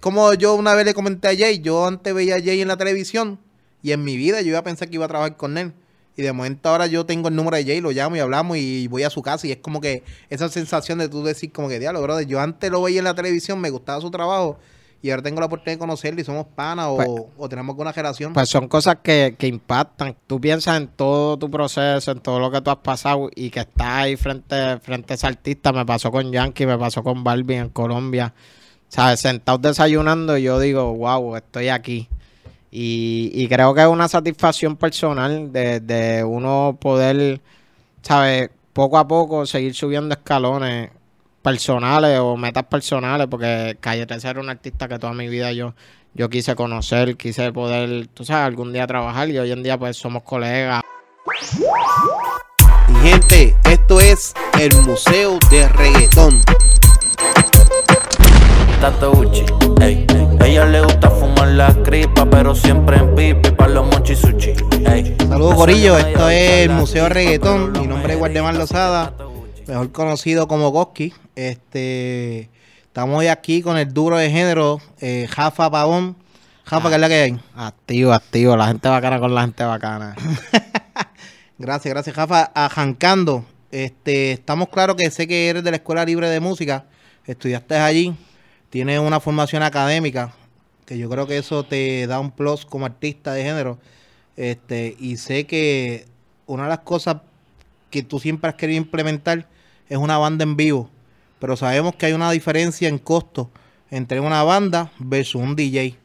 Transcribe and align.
Como 0.00 0.32
yo 0.34 0.54
una 0.54 0.74
vez 0.74 0.84
le 0.86 0.94
comenté 0.94 1.26
a 1.26 1.36
Jay, 1.36 1.58
yo 1.58 1.84
antes 1.84 2.14
veía 2.14 2.36
a 2.36 2.40
Jay 2.40 2.60
en 2.60 2.68
la 2.68 2.76
televisión 2.76 3.40
y 3.82 3.90
en 3.90 4.04
mi 4.04 4.16
vida 4.16 4.40
yo 4.42 4.50
iba 4.50 4.58
a 4.60 4.62
pensar 4.62 4.88
que 4.88 4.94
iba 4.94 5.06
a 5.06 5.08
trabajar 5.08 5.36
con 5.36 5.58
él. 5.58 5.72
Y 6.16 6.22
de 6.22 6.32
momento 6.32 6.68
ahora 6.68 6.86
yo 6.86 7.04
tengo 7.04 7.26
el 7.28 7.34
número 7.34 7.56
de 7.56 7.64
Jay, 7.64 7.80
lo 7.80 7.90
llamo 7.90 8.14
y 8.14 8.20
hablamos 8.20 8.58
y 8.58 8.86
voy 8.86 9.02
a 9.02 9.10
su 9.10 9.22
casa 9.22 9.48
y 9.48 9.50
es 9.50 9.56
como 9.56 9.80
que 9.80 10.04
esa 10.30 10.48
sensación 10.50 10.98
de 10.98 11.08
tú 11.08 11.24
decir 11.24 11.50
como 11.50 11.68
que, 11.68 11.80
diablo, 11.80 12.00
brother, 12.00 12.26
yo 12.28 12.38
antes 12.40 12.70
lo 12.70 12.80
veía 12.80 12.98
en 13.00 13.04
la 13.06 13.14
televisión, 13.16 13.60
me 13.60 13.70
gustaba 13.70 14.00
su 14.00 14.08
trabajo 14.12 14.56
y 15.02 15.10
ahora 15.10 15.22
tengo 15.24 15.40
la 15.40 15.46
oportunidad 15.46 15.74
de 15.74 15.78
conocerlo 15.80 16.20
y 16.20 16.24
somos 16.24 16.46
panas 16.54 16.86
o, 16.90 16.96
Pues- 16.96 17.08
o 17.36 17.48
tenemos 17.48 17.72
alguna 17.74 17.92
generación. 17.92 18.32
Pues 18.34 18.48
son 18.48 18.68
cosas 18.68 18.98
que, 19.02 19.34
que 19.36 19.48
impactan. 19.48 20.16
Tú 20.28 20.40
piensas 20.40 20.76
en 20.80 20.86
todo 20.86 21.36
tu 21.40 21.50
proceso, 21.50 22.12
en 22.12 22.20
todo 22.20 22.38
lo 22.38 22.52
que 22.52 22.60
tú 22.60 22.70
has 22.70 22.76
pasado 22.78 23.30
y 23.34 23.50
que 23.50 23.60
estás 23.60 23.88
ahí 23.88 24.14
frente, 24.16 24.78
frente 24.78 25.12
a 25.12 25.16
ese 25.16 25.26
artista. 25.26 25.72
Me 25.72 25.84
pasó 25.84 26.12
con 26.12 26.30
Yankee, 26.30 26.66
me 26.66 26.78
pasó 26.78 27.02
con 27.02 27.24
Barbie 27.24 27.56
en 27.56 27.68
Colombia. 27.70 28.32
¿Sabes? 28.88 29.20
Sentados 29.20 29.62
desayunando 29.62 30.36
y 30.38 30.42
yo 30.44 30.58
digo, 30.58 30.94
wow, 30.94 31.36
estoy 31.36 31.68
aquí. 31.68 32.08
Y, 32.70 33.30
y 33.34 33.48
creo 33.48 33.74
que 33.74 33.82
es 33.82 33.86
una 33.86 34.08
satisfacción 34.08 34.76
personal 34.76 35.52
de, 35.52 36.24
uno 36.26 36.76
poder, 36.80 37.40
¿sabes? 38.02 38.50
Poco 38.72 38.98
a 38.98 39.08
poco 39.08 39.46
seguir 39.46 39.74
subiendo 39.74 40.14
escalones 40.14 40.90
personales 41.42 42.18
o 42.18 42.36
metas 42.36 42.64
personales, 42.64 43.26
porque 43.30 43.76
Calle 43.80 44.06
13 44.06 44.28
era 44.28 44.40
un 44.40 44.50
artista 44.50 44.86
que 44.86 44.98
toda 44.98 45.14
mi 45.14 45.28
vida 45.28 45.52
yo, 45.52 45.74
yo 46.14 46.28
quise 46.28 46.54
conocer, 46.54 47.16
quise 47.16 47.52
poder, 47.52 48.08
tú 48.08 48.24
sabes, 48.24 48.46
algún 48.46 48.72
día 48.72 48.86
trabajar 48.86 49.28
y 49.30 49.38
hoy 49.38 49.52
en 49.52 49.62
día 49.62 49.78
pues 49.78 49.96
somos 49.96 50.22
colegas. 50.22 50.82
Y 52.88 53.08
gente, 53.08 53.56
esto 53.64 54.00
es 54.00 54.34
el 54.60 54.74
Museo 54.82 55.38
de 55.50 55.68
Reggaetón. 55.68 56.42
Tato 58.80 59.10
Gucci, 59.10 59.44
ey. 59.80 60.06
Ella 60.44 60.64
le 60.66 60.80
gusta 60.80 61.10
fumar 61.10 61.48
la 61.48 61.74
cripa, 61.82 62.24
pero 62.30 62.54
siempre 62.54 62.96
en 62.98 63.12
pipi 63.16 63.50
para 63.50 63.72
los 63.72 63.86
mochisuchi. 63.86 64.54
Saludos 65.18 65.56
Corillo, 65.56 65.98
esto 65.98 66.30
es 66.30 66.50
el 66.50 66.70
Museo 66.70 67.04
de 67.04 67.08
Reggaetón. 67.08 67.72
Mi 67.72 67.88
nombre 67.88 68.12
es 68.12 68.18
Guardemar 68.20 68.54
Lozada, 68.54 69.14
mejor 69.66 69.90
conocido 69.90 70.46
como 70.46 70.70
Goski. 70.70 71.12
Este, 71.34 72.50
estamos 72.84 73.18
hoy 73.18 73.26
aquí 73.26 73.62
con 73.62 73.78
el 73.78 73.92
duro 73.92 74.16
de 74.16 74.30
género, 74.30 74.80
eh, 75.00 75.26
Jafa 75.28 75.68
Pavón. 75.68 76.14
Jafa, 76.62 76.88
¿qué 76.88 76.94
es 76.94 77.00
la 77.00 77.08
que 77.08 77.14
hay? 77.14 77.40
Activo, 77.56 78.12
activo, 78.12 78.56
la 78.56 78.68
gente 78.68 78.88
bacana 78.88 79.18
con 79.18 79.34
la 79.34 79.40
gente 79.40 79.64
bacana. 79.64 80.14
Gracias, 81.58 81.92
gracias, 81.92 82.14
Jafa. 82.14 82.52
Ajancando, 82.54 83.44
este, 83.72 84.30
estamos 84.30 84.68
claros 84.68 84.94
que 84.94 85.10
sé 85.10 85.26
que 85.26 85.48
eres 85.48 85.64
de 85.64 85.72
la 85.72 85.78
Escuela 85.78 86.04
Libre 86.04 86.30
de 86.30 86.38
Música, 86.38 86.84
estudiaste 87.26 87.76
allí, 87.76 88.14
tienes 88.70 89.00
una 89.00 89.20
formación 89.20 89.62
académica, 89.62 90.32
que 90.86 90.98
yo 90.98 91.08
creo 91.08 91.26
que 91.26 91.38
eso 91.38 91.64
te 91.64 92.06
da 92.06 92.20
un 92.20 92.30
plus 92.30 92.64
como 92.64 92.86
artista 92.86 93.32
de 93.32 93.42
género. 93.42 93.78
Este, 94.36 94.96
y 94.98 95.16
sé 95.16 95.46
que 95.46 96.06
una 96.46 96.64
de 96.64 96.68
las 96.70 96.80
cosas 96.80 97.18
que 97.90 98.02
tú 98.02 98.18
siempre 98.20 98.48
has 98.48 98.56
querido 98.56 98.78
implementar 98.78 99.48
es 99.88 99.98
una 99.98 100.18
banda 100.18 100.44
en 100.44 100.56
vivo, 100.56 100.90
pero 101.38 101.56
sabemos 101.56 101.94
que 101.94 102.06
hay 102.06 102.12
una 102.12 102.30
diferencia 102.30 102.88
en 102.88 102.98
costo 102.98 103.50
entre 103.90 104.20
una 104.20 104.42
banda 104.42 104.92
versus 104.98 105.42
un 105.42 105.56
DJ. 105.56 105.96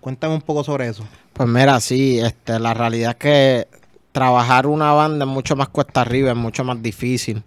Cuéntame 0.00 0.34
un 0.34 0.42
poco 0.42 0.64
sobre 0.64 0.88
eso. 0.88 1.04
Pues 1.32 1.48
mira, 1.48 1.80
sí, 1.80 2.18
este, 2.18 2.58
la 2.58 2.74
realidad 2.74 3.10
es 3.12 3.16
que 3.16 3.68
trabajar 4.12 4.66
una 4.66 4.92
banda 4.92 5.24
es 5.24 5.30
mucho 5.30 5.54
más 5.54 5.68
cuesta 5.68 6.00
arriba, 6.00 6.30
es 6.30 6.36
mucho 6.36 6.64
más 6.64 6.82
difícil. 6.82 7.42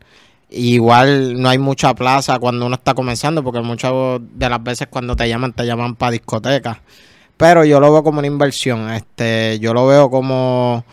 Igual 0.52 1.42
no 1.42 1.50
hay 1.50 1.58
mucha 1.58 1.94
plaza 1.96 2.38
cuando 2.40 2.66
uno 2.66 2.76
está 2.76 2.94
comenzando, 2.94 3.44
porque 3.44 3.62
muchas 3.62 3.94
de 4.20 4.50
las 4.50 4.62
veces 4.62 4.88
cuando 4.90 5.16
te 5.16 5.28
llaman, 5.30 5.54
te 5.54 5.66
llaman 5.66 5.96
para 5.96 6.12
discotecas. 6.12 6.78
Pero 7.38 7.64
yo 7.66 7.80
lo 7.80 7.92
veo 7.92 8.04
como 8.04 8.20
una 8.20 8.28
inversión. 8.28 8.92
Este, 8.92 9.60
yo 9.60 9.74
lo 9.74 9.88
veo 9.88 10.10
como 10.10 10.84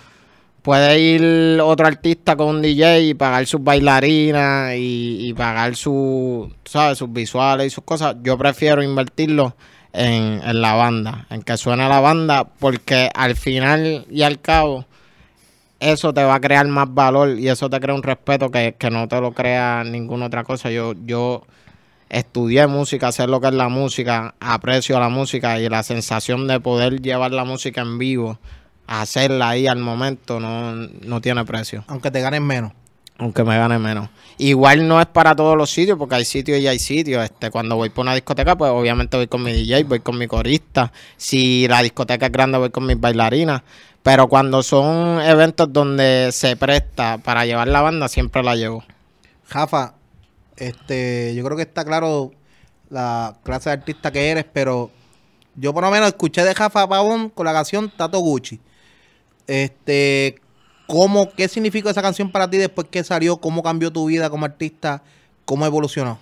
puede 0.62 1.00
ir 1.00 1.60
otro 1.60 1.86
artista 1.86 2.36
con 2.36 2.48
un 2.48 2.62
DJ 2.62 3.00
y 3.00 3.14
pagar 3.14 3.46
sus 3.46 3.62
bailarinas 3.62 4.74
y, 4.76 5.32
pagar 5.36 5.74
su, 5.76 6.52
¿sabes? 6.64 6.98
sus 6.98 7.12
visuales 7.12 7.66
y 7.66 7.70
sus 7.70 7.84
cosas. 7.84 8.16
Yo 8.22 8.38
prefiero 8.38 8.82
invertirlo 8.82 9.56
en, 9.92 10.40
en 10.44 10.60
la 10.60 10.74
banda, 10.74 11.26
en 11.30 11.42
que 11.42 11.56
suene 11.56 11.88
la 11.88 12.00
banda, 12.00 12.44
porque 12.44 13.10
al 13.14 13.34
final 13.34 14.06
y 14.10 14.22
al 14.22 14.40
cabo 14.40 14.84
eso 15.80 16.12
te 16.12 16.24
va 16.24 16.34
a 16.34 16.40
crear 16.40 16.66
más 16.66 16.92
valor 16.92 17.38
y 17.38 17.48
eso 17.48 17.70
te 17.70 17.78
crea 17.80 17.94
un 17.94 18.02
respeto 18.02 18.50
que, 18.50 18.74
que 18.78 18.90
no 18.90 19.08
te 19.08 19.20
lo 19.20 19.32
crea 19.32 19.84
ninguna 19.84 20.26
otra 20.26 20.44
cosa. 20.44 20.70
Yo, 20.70 20.94
yo 21.04 21.44
estudié 22.08 22.66
música, 22.66 23.12
sé 23.12 23.26
lo 23.26 23.40
que 23.40 23.48
es 23.48 23.54
la 23.54 23.68
música, 23.68 24.34
aprecio 24.40 24.98
la 24.98 25.08
música 25.08 25.60
y 25.60 25.68
la 25.68 25.82
sensación 25.82 26.46
de 26.46 26.60
poder 26.60 27.00
llevar 27.00 27.32
la 27.32 27.44
música 27.44 27.82
en 27.82 27.98
vivo, 27.98 28.38
hacerla 28.86 29.50
ahí 29.50 29.66
al 29.66 29.78
momento, 29.78 30.40
no, 30.40 30.74
no 30.74 31.20
tiene 31.20 31.44
precio, 31.44 31.84
Aunque 31.88 32.10
te 32.10 32.20
ganes 32.20 32.40
menos. 32.40 32.72
Aunque 33.18 33.42
me 33.44 33.58
gane 33.58 33.78
menos. 33.78 34.08
Igual 34.38 34.86
no 34.86 35.00
es 35.00 35.06
para 35.06 35.34
todos 35.34 35.56
los 35.56 35.70
sitios, 35.70 35.98
porque 35.98 36.14
hay 36.14 36.24
sitios 36.24 36.60
y 36.60 36.68
hay 36.68 36.78
sitios. 36.78 37.24
Este, 37.24 37.50
cuando 37.50 37.74
voy 37.74 37.90
por 37.90 38.04
una 38.04 38.14
discoteca, 38.14 38.56
pues 38.56 38.70
obviamente 38.70 39.16
voy 39.16 39.26
con 39.26 39.42
mi 39.42 39.52
DJ, 39.52 39.82
voy 39.84 40.00
con 40.00 40.16
mi 40.16 40.28
corista. 40.28 40.92
Si 41.16 41.66
la 41.66 41.82
discoteca 41.82 42.26
es 42.26 42.32
grande, 42.32 42.58
voy 42.58 42.70
con 42.70 42.86
mis 42.86 42.98
bailarinas. 42.98 43.62
Pero 44.04 44.28
cuando 44.28 44.62
son 44.62 45.20
eventos 45.20 45.72
donde 45.72 46.30
se 46.32 46.56
presta 46.56 47.18
para 47.18 47.44
llevar 47.44 47.66
la 47.66 47.82
banda, 47.82 48.08
siempre 48.08 48.44
la 48.44 48.54
llevo. 48.54 48.84
Jafa, 49.46 49.94
este, 50.56 51.34
yo 51.34 51.44
creo 51.44 51.56
que 51.56 51.64
está 51.64 51.84
claro 51.84 52.30
la 52.90 53.36
clase 53.42 53.70
de 53.70 53.74
artista 53.74 54.12
que 54.12 54.30
eres, 54.30 54.46
pero 54.50 54.90
yo 55.56 55.74
por 55.74 55.82
lo 55.82 55.90
menos 55.90 56.08
escuché 56.08 56.44
de 56.44 56.54
Jafa 56.54 56.88
Pavón 56.88 57.30
con 57.30 57.44
la 57.44 57.52
canción 57.52 57.90
Tato 57.90 58.20
Gucci. 58.20 58.60
Este, 59.48 60.40
¿cómo, 60.88 61.30
qué 61.30 61.46
significó 61.46 61.90
esa 61.90 62.02
canción 62.02 62.32
para 62.32 62.50
ti 62.50 62.56
después 62.56 62.88
que 62.90 63.04
salió? 63.04 63.36
¿Cómo 63.36 63.62
cambió 63.62 63.92
tu 63.92 64.06
vida 64.06 64.28
como 64.28 64.46
artista? 64.46 65.02
¿Cómo 65.44 65.64
evolucionó? 65.64 66.18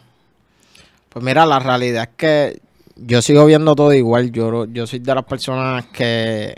Pues 1.09 1.25
mira, 1.25 1.47
la 1.47 1.59
realidad 1.59 2.03
es 2.03 2.16
que 2.16 2.60
yo 2.97 3.22
sigo 3.22 3.47
viendo 3.47 3.75
todo 3.75 3.94
igual. 3.94 4.32
Yo, 4.32 4.66
yo 4.66 4.87
soy 4.87 4.99
de 4.99 5.15
las 5.15 5.25
personas 5.25 5.87
que, 5.87 6.54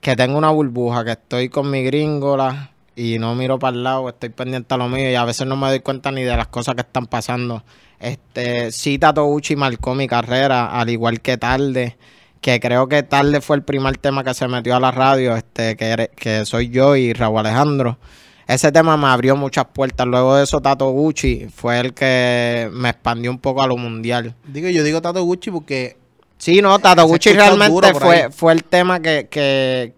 que 0.00 0.14
tengo 0.14 0.38
una 0.38 0.50
burbuja, 0.50 1.04
que 1.04 1.12
estoy 1.12 1.48
con 1.48 1.70
mi 1.70 1.82
gringola 1.82 2.70
y 2.94 3.18
no 3.18 3.34
miro 3.34 3.58
para 3.58 3.76
el 3.76 3.82
lado, 3.82 4.08
estoy 4.10 4.28
pendiente 4.28 4.74
a 4.74 4.76
lo 4.76 4.88
mío 4.88 5.10
y 5.10 5.14
a 5.14 5.24
veces 5.24 5.46
no 5.46 5.56
me 5.56 5.68
doy 5.68 5.80
cuenta 5.80 6.12
ni 6.12 6.22
de 6.22 6.36
las 6.36 6.48
cosas 6.48 6.74
que 6.74 6.82
están 6.82 7.06
pasando. 7.06 7.64
Este, 7.98 8.72
sí, 8.72 8.98
Tato 8.98 9.24
Gucci 9.24 9.56
marcó 9.56 9.94
mi 9.94 10.06
carrera, 10.06 10.66
al 10.78 10.90
igual 10.90 11.20
que 11.20 11.38
Tarde, 11.38 11.96
que 12.40 12.60
creo 12.60 12.88
que 12.88 13.02
Tarde 13.02 13.40
fue 13.40 13.56
el 13.56 13.62
primer 13.62 13.98
tema 13.98 14.24
que 14.24 14.34
se 14.34 14.48
metió 14.48 14.76
a 14.76 14.80
la 14.80 14.90
radio, 14.90 15.36
este, 15.36 15.76
que, 15.76 16.10
que 16.16 16.44
soy 16.46 16.70
yo 16.70 16.96
y 16.96 17.12
Raúl 17.12 17.40
Alejandro. 17.40 17.98
Ese 18.46 18.72
tema 18.72 18.96
me 18.96 19.06
abrió 19.06 19.36
muchas 19.36 19.66
puertas. 19.66 20.06
Luego 20.06 20.36
de 20.36 20.44
eso, 20.44 20.60
Tato 20.60 20.88
Gucci 20.88 21.46
fue 21.54 21.78
el 21.78 21.94
que 21.94 22.68
me 22.72 22.88
expandió 22.88 23.30
un 23.30 23.38
poco 23.38 23.62
a 23.62 23.66
lo 23.66 23.76
mundial. 23.76 24.34
Digo, 24.44 24.68
yo 24.68 24.82
digo 24.82 25.00
Tato 25.00 25.22
Gucci 25.22 25.50
porque 25.50 25.96
Sí, 26.40 26.62
no, 26.62 26.78
Tato 26.78 27.04
Gucci 27.04 27.34
realmente 27.34 27.92
fue, 27.92 28.30
fue 28.30 28.54
el 28.54 28.64
tema 28.64 29.00
que, 29.00 29.28
que, 29.30 29.92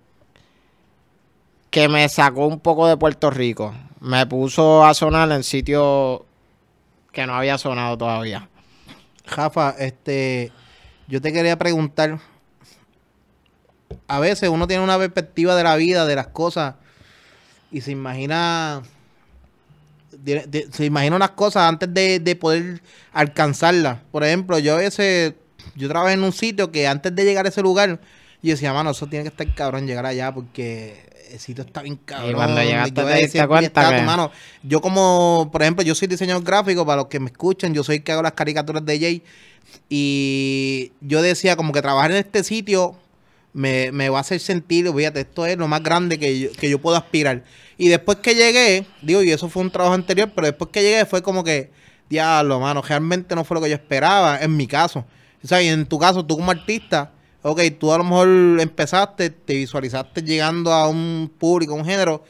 que 1.70 1.88
me 1.88 2.08
sacó 2.08 2.48
un 2.48 2.58
poco 2.58 2.88
de 2.88 2.96
Puerto 2.96 3.30
Rico. 3.30 3.72
Me 4.00 4.26
puso 4.26 4.84
a 4.84 4.92
sonar 4.92 5.30
en 5.30 5.44
sitios 5.44 6.22
que 7.12 7.28
no 7.28 7.36
había 7.36 7.58
sonado 7.58 7.96
todavía. 7.96 8.48
Jafa, 9.24 9.76
este, 9.78 10.50
yo 11.06 11.20
te 11.20 11.32
quería 11.32 11.56
preguntar. 11.56 12.18
A 14.08 14.20
veces 14.20 14.48
uno 14.48 14.66
tiene 14.66 14.82
una 14.84 14.98
perspectiva 14.98 15.54
de 15.56 15.62
la 15.64 15.76
vida, 15.76 16.04
de 16.06 16.16
las 16.16 16.26
cosas, 16.28 16.74
y 17.70 17.80
se 17.80 17.90
imagina, 17.92 18.82
de- 20.12 20.46
de- 20.46 20.68
se 20.70 20.84
imagina 20.84 21.16
unas 21.16 21.30
cosas 21.30 21.68
antes 21.68 21.92
de, 21.92 22.20
de 22.20 22.36
poder 22.36 22.82
alcanzarlas. 23.12 23.98
Por 24.10 24.24
ejemplo, 24.24 24.58
yo 24.58 24.74
a 24.74 24.78
veces, 24.78 25.34
yo 25.74 25.88
trabajé 25.88 26.14
en 26.14 26.22
un 26.24 26.32
sitio 26.32 26.70
que 26.70 26.86
antes 26.86 27.14
de 27.14 27.24
llegar 27.24 27.46
a 27.46 27.48
ese 27.48 27.62
lugar, 27.62 28.00
yo 28.42 28.50
decía, 28.50 28.72
mano, 28.72 28.90
eso 28.90 29.06
tiene 29.06 29.22
que 29.24 29.28
estar 29.28 29.54
cabrón 29.54 29.86
llegar 29.86 30.04
allá 30.04 30.32
porque 30.34 31.10
el 31.30 31.38
sitio 31.38 31.64
está 31.64 31.80
bien 31.80 31.96
cabrón. 32.04 32.34
cuando 32.34 32.60
llegaste 32.62 32.90
Yo 32.90 33.06
te 33.06 33.12
diste 33.14 33.26
decía, 33.26 33.46
cuenta 33.48 33.80
mano, 34.04 34.30
yo 34.62 34.80
como, 34.82 35.48
por 35.50 35.62
ejemplo, 35.62 35.82
yo 35.84 35.94
soy 35.94 36.08
diseñador 36.08 36.42
gráfico, 36.44 36.84
para 36.84 36.96
los 37.02 37.06
que 37.06 37.20
me 37.20 37.30
escuchan, 37.30 37.72
yo 37.72 37.82
soy 37.82 37.96
el 37.96 38.02
que 38.02 38.12
hago 38.12 38.22
las 38.22 38.32
caricaturas 38.32 38.84
de 38.84 39.00
Jay. 39.00 39.22
Y 39.88 40.92
yo 41.00 41.22
decía 41.22 41.56
como 41.56 41.72
que 41.72 41.80
trabajar 41.80 42.10
en 42.10 42.18
este 42.18 42.42
sitio 42.44 42.96
me, 43.52 43.92
me 43.92 44.08
va 44.08 44.18
a 44.18 44.20
hacer 44.22 44.40
sentir, 44.40 44.90
fíjate, 44.92 45.20
esto 45.20 45.46
es 45.46 45.56
lo 45.56 45.68
más 45.68 45.82
grande 45.82 46.18
que 46.18 46.38
yo, 46.38 46.52
que 46.52 46.70
yo 46.70 46.80
puedo 46.80 46.96
aspirar. 46.96 47.44
Y 47.76 47.88
después 47.88 48.18
que 48.18 48.34
llegué, 48.34 48.86
digo, 49.02 49.22
y 49.22 49.30
eso 49.30 49.48
fue 49.48 49.62
un 49.62 49.70
trabajo 49.70 49.94
anterior, 49.94 50.30
pero 50.34 50.46
después 50.46 50.70
que 50.70 50.82
llegué 50.82 51.04
fue 51.06 51.22
como 51.22 51.44
que, 51.44 51.70
diablo, 52.08 52.60
mano, 52.60 52.82
realmente 52.82 53.34
no 53.34 53.44
fue 53.44 53.56
lo 53.56 53.62
que 53.62 53.70
yo 53.70 53.76
esperaba, 53.76 54.40
en 54.40 54.56
mi 54.56 54.66
caso. 54.66 55.04
O 55.42 55.48
sea, 55.48 55.62
y 55.62 55.68
en 55.68 55.86
tu 55.86 55.98
caso, 55.98 56.24
tú 56.24 56.36
como 56.36 56.50
artista, 56.50 57.12
ok, 57.42 57.60
tú 57.78 57.92
a 57.92 57.98
lo 57.98 58.04
mejor 58.04 58.28
empezaste, 58.60 59.30
te 59.30 59.54
visualizaste 59.54 60.22
llegando 60.22 60.72
a 60.72 60.88
un 60.88 61.30
público, 61.38 61.72
a 61.72 61.76
un 61.76 61.84
género, 61.84 62.24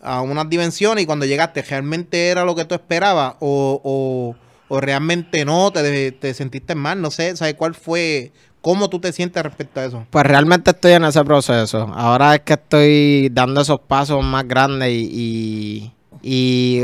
a 0.00 0.20
unas 0.22 0.48
dimensiones, 0.48 1.04
y 1.04 1.06
cuando 1.06 1.26
llegaste, 1.26 1.62
¿realmente 1.62 2.28
era 2.28 2.44
lo 2.44 2.54
que 2.54 2.64
tú 2.64 2.74
esperabas? 2.74 3.36
O, 3.40 3.80
o, 3.84 4.36
o 4.68 4.80
realmente 4.80 5.44
no, 5.44 5.70
te, 5.70 6.12
te 6.12 6.34
sentiste 6.34 6.74
mal, 6.74 7.00
no 7.00 7.10
sé, 7.10 7.36
¿sabes 7.36 7.54
cuál 7.54 7.74
fue, 7.74 8.32
cómo 8.66 8.90
tú 8.90 8.98
te 8.98 9.12
sientes 9.12 9.40
respecto 9.44 9.78
a 9.78 9.84
eso? 9.84 10.06
Pues 10.10 10.26
realmente 10.26 10.72
estoy 10.72 10.90
en 10.94 11.04
ese 11.04 11.22
proceso. 11.22 11.88
Ahora 11.94 12.34
es 12.34 12.40
que 12.40 12.54
estoy 12.54 13.28
dando 13.28 13.60
esos 13.60 13.78
pasos 13.78 14.24
más 14.24 14.48
grandes 14.48 14.90
y, 14.90 15.92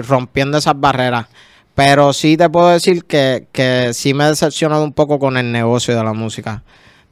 rompiendo 0.06 0.58
esas 0.58 0.78
barreras. 0.78 1.26
Pero 1.74 2.12
sí 2.12 2.36
te 2.36 2.48
puedo 2.48 2.68
decir 2.68 3.04
que, 3.04 3.90
sí 3.94 4.14
me 4.14 4.26
he 4.26 4.28
decepcionado 4.28 4.84
un 4.84 4.92
poco 4.92 5.18
con 5.18 5.36
el 5.36 5.50
negocio 5.50 5.96
de 5.96 6.04
la 6.04 6.12
música. 6.12 6.62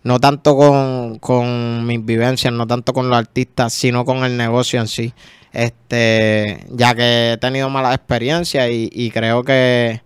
No 0.05 0.21
tanto 0.21 0.57
con, 0.57 1.85
mis 1.85 2.05
vivencias, 2.05 2.53
no 2.53 2.65
tanto 2.69 2.93
con 2.93 3.09
los 3.09 3.19
artistas, 3.19 3.73
sino 3.73 4.05
con 4.05 4.19
el 4.19 4.37
negocio 4.37 4.79
en 4.79 4.87
sí. 4.87 5.13
Este, 5.53 6.65
ya 6.71 6.95
que 6.95 7.33
he 7.33 7.39
tenido 7.39 7.71
malas 7.71 7.97
experiencias 7.97 8.69
y, 8.71 9.11
creo 9.11 9.43
que 9.43 10.01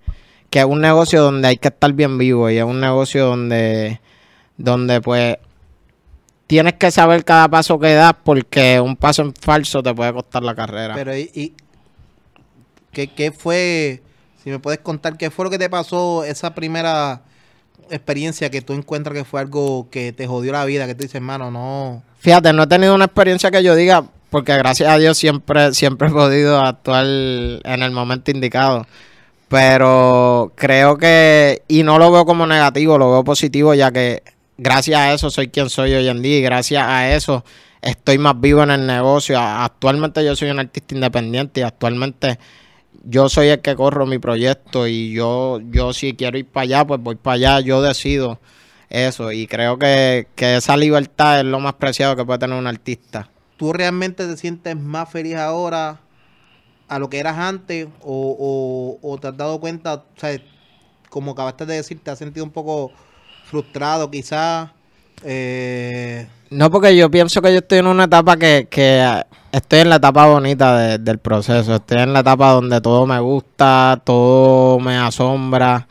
es 0.51 0.65
un 0.65 0.81
negocio 0.81 1.21
donde 1.21 1.49
hay 1.49 1.59
que 1.59 1.69
estar 1.69 1.93
bien 1.93 2.17
vivo 2.17 2.49
y 2.49 2.57
es 2.57 2.65
un 2.65 2.81
negocio 2.81 3.27
donde, 3.27 4.01
donde 4.57 5.01
pues 5.01 5.37
tienes 6.47 6.75
que 6.75 6.91
saber 6.91 7.25
cada 7.25 7.49
paso 7.49 7.79
que 7.79 7.95
das 7.95 8.15
porque 8.23 8.81
un 8.81 8.97
paso 8.97 9.23
en 9.23 9.35
falso 9.35 9.83
te 9.83 9.95
puede 9.95 10.13
costar 10.13 10.43
la 10.43 10.55
carrera. 10.55 10.95
Pero, 10.95 11.17
¿y, 11.17 11.31
y 11.35 11.53
qué, 12.93 13.09
qué 13.09 13.33
fue, 13.33 14.03
si 14.43 14.51
me 14.51 14.59
puedes 14.59 14.81
contar, 14.81 15.17
qué 15.17 15.31
fue 15.31 15.45
lo 15.45 15.51
que 15.51 15.59
te 15.59 15.71
pasó 15.71 16.25
esa 16.25 16.55
primera 16.55 17.23
experiencia 17.91 18.51
que 18.51 18.63
tú 18.63 18.73
encuentras 18.73 19.15
que 19.15 19.25
fue 19.25 19.41
algo 19.41 19.89
que 19.91 20.13
te 20.13 20.27
jodió 20.27 20.53
la 20.53 20.65
vida, 20.65 20.87
que 20.87 20.95
tú 20.95 21.03
dices, 21.03 21.17
hermano, 21.17 21.51
no... 21.51 22.03
Fíjate, 22.19 22.53
no 22.53 22.63
he 22.63 22.67
tenido 22.67 22.95
una 22.95 23.05
experiencia 23.05 23.51
que 23.51 23.63
yo 23.63 23.75
diga, 23.75 24.05
porque 24.31 24.57
gracias 24.57 24.91
a 24.91 24.99
Dios 24.99 25.19
siempre, 25.19 25.75
siempre 25.75 26.09
he 26.09 26.11
podido 26.11 26.61
actuar 26.61 27.05
en 27.05 27.83
el 27.83 27.91
momento 27.91 28.31
indicado. 28.31 28.87
Pero 29.49 30.53
creo 30.57 30.97
que, 30.97 31.63
y 31.69 31.83
no 31.83 31.99
lo 31.99 32.11
veo 32.11 32.25
como 32.25 32.47
negativo, 32.47 32.97
lo 32.97 33.11
veo 33.11 33.25
positivo, 33.25 33.75
ya 33.75 33.93
que 33.93 34.23
gracias 34.57 35.01
a 35.01 35.13
eso 35.13 35.31
soy 35.31 35.49
quien 35.49 35.71
soy 35.71 35.95
hoy 35.95 36.09
en 36.09 36.23
día 36.23 36.39
y 36.39 36.43
gracias 36.43 36.87
a 36.87 37.15
eso 37.15 37.45
estoy 37.83 38.19
más 38.19 38.41
vivo 38.41 38.63
en 38.63 38.71
el 38.71 38.87
negocio. 38.87 39.39
Actualmente 39.39 40.25
yo 40.25 40.35
soy 40.35 40.51
un 40.51 40.59
artista 40.59 40.95
independiente 40.95 41.61
y 41.61 41.63
actualmente 41.63 42.39
yo 43.05 43.29
soy 43.29 43.49
el 43.49 43.61
que 43.61 43.75
corro 43.75 44.07
mi 44.07 44.19
proyecto 44.19 44.87
y 44.87 45.13
yo, 45.13 45.61
yo 45.71 45.93
si 45.93 46.15
quiero 46.15 46.39
ir 46.39 46.47
para 46.47 46.63
allá, 46.63 46.87
pues 46.87 47.01
voy 47.01 47.17
para 47.17 47.35
allá, 47.35 47.61
yo 47.61 47.83
decido 47.83 48.41
eso 48.89 49.33
y 49.33 49.47
creo 49.47 49.79
que, 49.79 50.29
que 50.35 50.57
esa 50.57 50.77
libertad 50.77 51.41
es 51.41 51.45
lo 51.45 51.61
más 51.61 51.75
preciado 51.75 52.17
que 52.17 52.25
puede 52.25 52.39
tener 52.39 52.59
un 52.59 52.67
artista. 52.67 53.29
¿Tú 53.57 53.73
realmente 53.73 54.27
te 54.27 54.37
sientes 54.37 54.77
más 54.77 55.11
feliz 55.11 55.37
ahora 55.37 56.01
a 56.89 56.99
lo 56.99 57.09
que 57.09 57.19
eras 57.19 57.39
antes 57.39 57.89
o, 58.01 58.99
o, 59.03 59.09
o 59.09 59.19
te 59.19 59.29
has 59.29 59.37
dado 59.37 59.61
cuenta, 59.61 59.95
o 59.95 60.05
sea, 60.17 60.39
como 61.09 61.33
acabaste 61.33 61.67
de 61.67 61.77
decir, 61.77 62.01
te 62.03 62.11
has 62.11 62.19
sentido 62.19 62.45
un 62.45 62.51
poco 62.51 62.93
frustrado 63.59 64.11
quizás? 64.11 64.71
Eh, 65.23 66.27
No, 66.51 66.71
porque 66.73 66.97
yo 66.97 67.09
pienso 67.11 67.41
que 67.41 67.53
yo 67.53 67.59
estoy 67.59 67.79
en 67.79 67.87
una 67.87 68.05
etapa 68.05 68.37
que, 68.37 68.67
que 68.69 69.23
estoy 69.53 69.81
en 69.81 69.91
la 69.91 69.97
etapa 69.97 70.27
bonita 70.27 70.77
de- 70.79 70.99
del 70.99 71.19
proceso. 71.19 71.77
Estoy 71.77 71.99
en 72.03 72.13
la 72.13 72.21
etapa 72.21 72.51
donde 72.51 72.81
todo 72.81 73.07
me 73.07 73.19
gusta, 73.21 74.01
todo 74.05 74.81
me 74.81 74.97
asombra, 74.97 75.87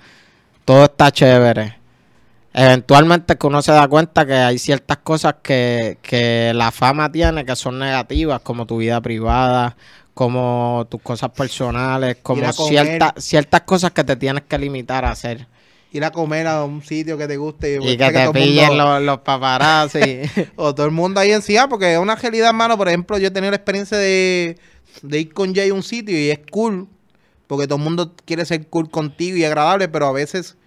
todo 0.65 0.83
está 0.85 1.09
chévere. 1.11 1.77
Eventualmente 2.53 3.33
es 3.33 3.39
que 3.39 3.47
uno 3.47 3.61
se 3.61 3.71
da 3.71 3.87
cuenta 3.87 4.25
que 4.25 4.33
hay 4.35 4.59
ciertas 4.59 4.97
cosas 4.97 5.35
que, 5.41 5.97
que 6.01 6.51
la 6.53 6.71
fama 6.71 7.11
tiene 7.11 7.45
que 7.45 7.55
son 7.55 7.79
negativas, 7.79 8.41
como 8.41 8.65
tu 8.67 8.77
vida 8.77 8.99
privada, 9.01 9.75
como 10.13 10.85
tus 10.89 11.01
cosas 11.01 11.31
personales, 11.31 12.17
como 12.21 12.41
ciertas 12.67 13.13
ciertas 13.23 13.61
cosas 13.61 13.91
que 13.91 14.03
te 14.03 14.15
tienes 14.17 14.43
que 14.43 14.57
limitar 14.59 15.03
a 15.05 15.11
hacer. 15.11 15.47
Ir 15.93 16.03
a 16.03 16.11
comer 16.11 16.47
a 16.47 16.63
un 16.65 16.81
sitio 16.83 17.17
que 17.17 17.27
te 17.27 17.37
guste 17.37 17.79
Y 17.81 17.95
que 17.97 18.11
te 18.11 18.11
todo 18.11 18.23
el 18.25 18.31
pillen 18.33 18.67
mundo- 18.69 18.83
los, 18.83 19.01
los 19.03 19.19
paparazzi. 19.19 20.21
o 20.55 20.73
todo 20.75 20.85
el 20.85 20.91
mundo 20.91 21.19
ahí 21.19 21.31
encima, 21.31 21.69
porque 21.69 21.93
es 21.93 21.99
una 21.99 22.15
realidad, 22.15 22.49
hermano. 22.49 22.77
Por 22.77 22.87
ejemplo, 22.87 23.17
yo 23.17 23.27
he 23.27 23.31
tenido 23.31 23.51
la 23.51 23.57
experiencia 23.57 23.97
de, 23.97 24.57
de 25.01 25.19
ir 25.19 25.33
con 25.33 25.53
Jay 25.55 25.69
a 25.69 25.73
un 25.73 25.83
sitio 25.83 26.17
y 26.19 26.29
es 26.31 26.39
cool, 26.51 26.87
porque 27.47 27.67
todo 27.67 27.77
el 27.77 27.83
mundo 27.83 28.13
quiere 28.25 28.43
ser 28.45 28.67
cool 28.67 28.89
contigo 28.89 29.37
y 29.37 29.45
agradable, 29.45 29.87
pero 29.87 30.07
a 30.07 30.11
veces 30.11 30.57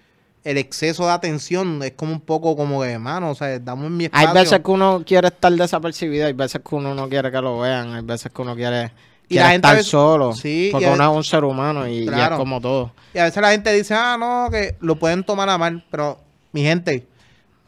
el 0.44 0.58
exceso 0.58 1.04
de 1.06 1.10
atención 1.12 1.82
es 1.82 1.90
como 1.96 2.12
un 2.12 2.20
poco 2.20 2.56
como 2.56 2.80
que, 2.82 2.90
hermano, 2.92 3.30
o 3.30 3.34
sea, 3.34 3.58
damos 3.58 3.90
mi 3.90 4.04
Hay 4.04 4.26
espacio. 4.26 4.34
veces 4.34 4.60
que 4.60 4.70
uno 4.70 5.02
quiere 5.04 5.26
estar 5.26 5.52
desapercibido, 5.52 6.26
hay 6.26 6.34
veces 6.34 6.60
que 6.68 6.74
uno 6.76 6.94
no 6.94 7.08
quiere 7.08 7.32
que 7.32 7.40
lo 7.40 7.58
vean, 7.58 7.94
hay 7.94 8.02
veces 8.04 8.30
que 8.32 8.42
uno 8.42 8.54
quiere, 8.54 8.92
Y 9.28 9.34
la 9.34 9.50
gente 9.50 9.56
estar 9.66 9.76
veces- 9.76 9.90
solo. 9.90 10.32
Sí, 10.34 10.68
porque 10.70 10.86
uno 10.88 11.10
es 11.10 11.16
un 11.16 11.24
ser 11.24 11.44
humano 11.44 11.88
y, 11.88 12.08
es 12.08 12.28
como 12.30 12.60
todo. 12.60 12.92
Y 13.12 13.18
a 13.18 13.24
veces 13.24 13.42
la 13.42 13.50
gente 13.50 13.72
dice, 13.72 13.94
ah, 13.94 14.16
no, 14.18 14.50
que 14.50 14.76
lo 14.80 14.96
pueden 14.96 15.24
tomar 15.24 15.48
a 15.48 15.58
mal, 15.58 15.84
pero 15.90 16.20
mi 16.52 16.62
gente, 16.62 17.06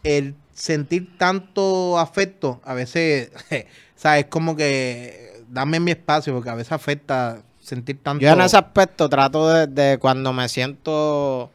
el 0.05 0.35
sentir 0.55 1.17
tanto 1.19 1.99
afecto, 1.99 2.61
a 2.65 2.75
veces, 2.75 3.31
¿sabes? 3.97 4.27
Como 4.27 4.57
que 4.57 5.43
dame 5.49 5.81
mi 5.81 5.93
espacio, 5.93 6.35
porque 6.35 6.51
a 6.51 6.55
veces 6.55 6.73
afecta 6.73 7.43
sentir 7.61 8.03
tanto. 8.03 8.23
Yo 8.23 8.31
en 8.31 8.41
ese 8.41 8.57
aspecto 8.57 9.09
trato 9.09 9.49
de, 9.49 9.67
de 9.67 9.99
cuando 9.99 10.33
me 10.33 10.49
siento 10.49 11.51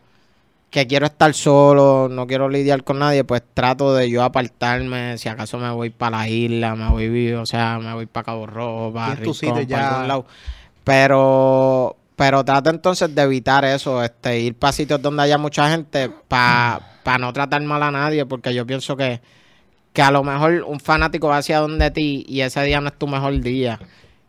que 0.73 0.87
quiero 0.87 1.05
estar 1.05 1.31
solo, 1.35 2.09
no 2.09 2.25
quiero 2.25 2.49
lidiar 2.49 2.83
con 2.83 2.97
nadie, 2.97 3.23
pues 3.23 3.43
trato 3.53 3.93
de 3.93 4.09
yo 4.09 4.23
apartarme, 4.23 5.19
si 5.19 5.29
acaso 5.29 5.59
me 5.59 5.69
voy 5.69 5.91
para 5.91 6.17
la 6.17 6.27
isla, 6.27 6.75
me 6.75 6.89
voy, 6.89 7.31
o 7.33 7.45
sea, 7.45 7.77
me 7.77 7.93
voy 7.93 8.07
para 8.07 8.23
Cabo 8.23 8.47
Rojo, 8.47 8.91
para 8.91 9.13
Rincón, 9.13 9.67
para 9.67 9.89
algún 9.89 10.07
lado. 10.07 10.25
Pero, 10.83 11.95
pero 12.15 12.43
trato 12.43 12.71
entonces 12.71 13.13
de 13.13 13.21
evitar 13.21 13.63
eso, 13.65 14.01
este, 14.01 14.39
ir 14.39 14.55
para 14.55 14.73
sitios 14.73 14.99
donde 14.99 15.21
haya 15.21 15.37
mucha 15.37 15.69
gente 15.69 16.09
para 16.27 16.81
no 17.19 17.31
tratar 17.31 17.61
mal 17.61 17.83
a 17.83 17.91
nadie, 17.91 18.25
porque 18.25 18.51
yo 18.51 18.65
pienso 18.65 18.97
que, 18.97 19.21
que 19.93 20.01
a 20.01 20.09
lo 20.09 20.23
mejor 20.23 20.63
un 20.65 20.79
fanático 20.79 21.27
va 21.27 21.37
hacia 21.37 21.59
donde 21.59 21.91
ti 21.91 22.25
y 22.27 22.41
ese 22.41 22.63
día 22.63 22.81
no 22.81 22.87
es 22.87 22.97
tu 22.97 23.05
mejor 23.05 23.39
día. 23.41 23.79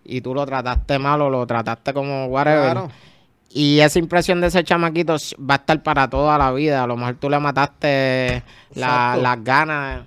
Y 0.04 0.20
tú 0.20 0.34
lo 0.34 0.44
trataste 0.44 0.98
mal 0.98 1.22
o 1.22 1.30
lo 1.30 1.46
trataste 1.46 1.94
como 1.94 2.26
whatever. 2.26 2.72
Claro. 2.72 2.90
Y 3.56 3.78
esa 3.78 4.00
impresión 4.00 4.40
de 4.40 4.48
ese 4.48 4.64
chamaquito 4.64 5.14
va 5.40 5.54
a 5.54 5.58
estar 5.58 5.80
para 5.84 6.10
toda 6.10 6.36
la 6.36 6.50
vida. 6.50 6.82
A 6.82 6.86
lo 6.88 6.96
mejor 6.96 7.14
tú 7.14 7.30
le 7.30 7.38
mataste 7.38 8.42
la- 8.74 9.16
las 9.16 9.44
ganas 9.44 10.02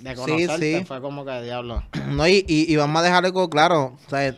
de 0.00 0.10
Sí, 0.10 0.16
conocerte. 0.16 0.78
sí. 0.80 0.84
Fue 0.86 1.00
como 1.02 1.24
que 1.26 1.42
diablo. 1.42 1.82
No, 2.08 2.26
y, 2.26 2.42
y, 2.48 2.72
y 2.72 2.76
vamos 2.76 3.00
a 3.00 3.04
dejar 3.04 3.26
algo 3.26 3.50
claro. 3.50 3.98
O 4.06 4.10
sea, 4.10 4.34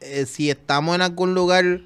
eh, 0.00 0.26
si 0.26 0.48
estamos 0.48 0.94
en 0.94 1.02
algún 1.02 1.34
lugar, 1.34 1.80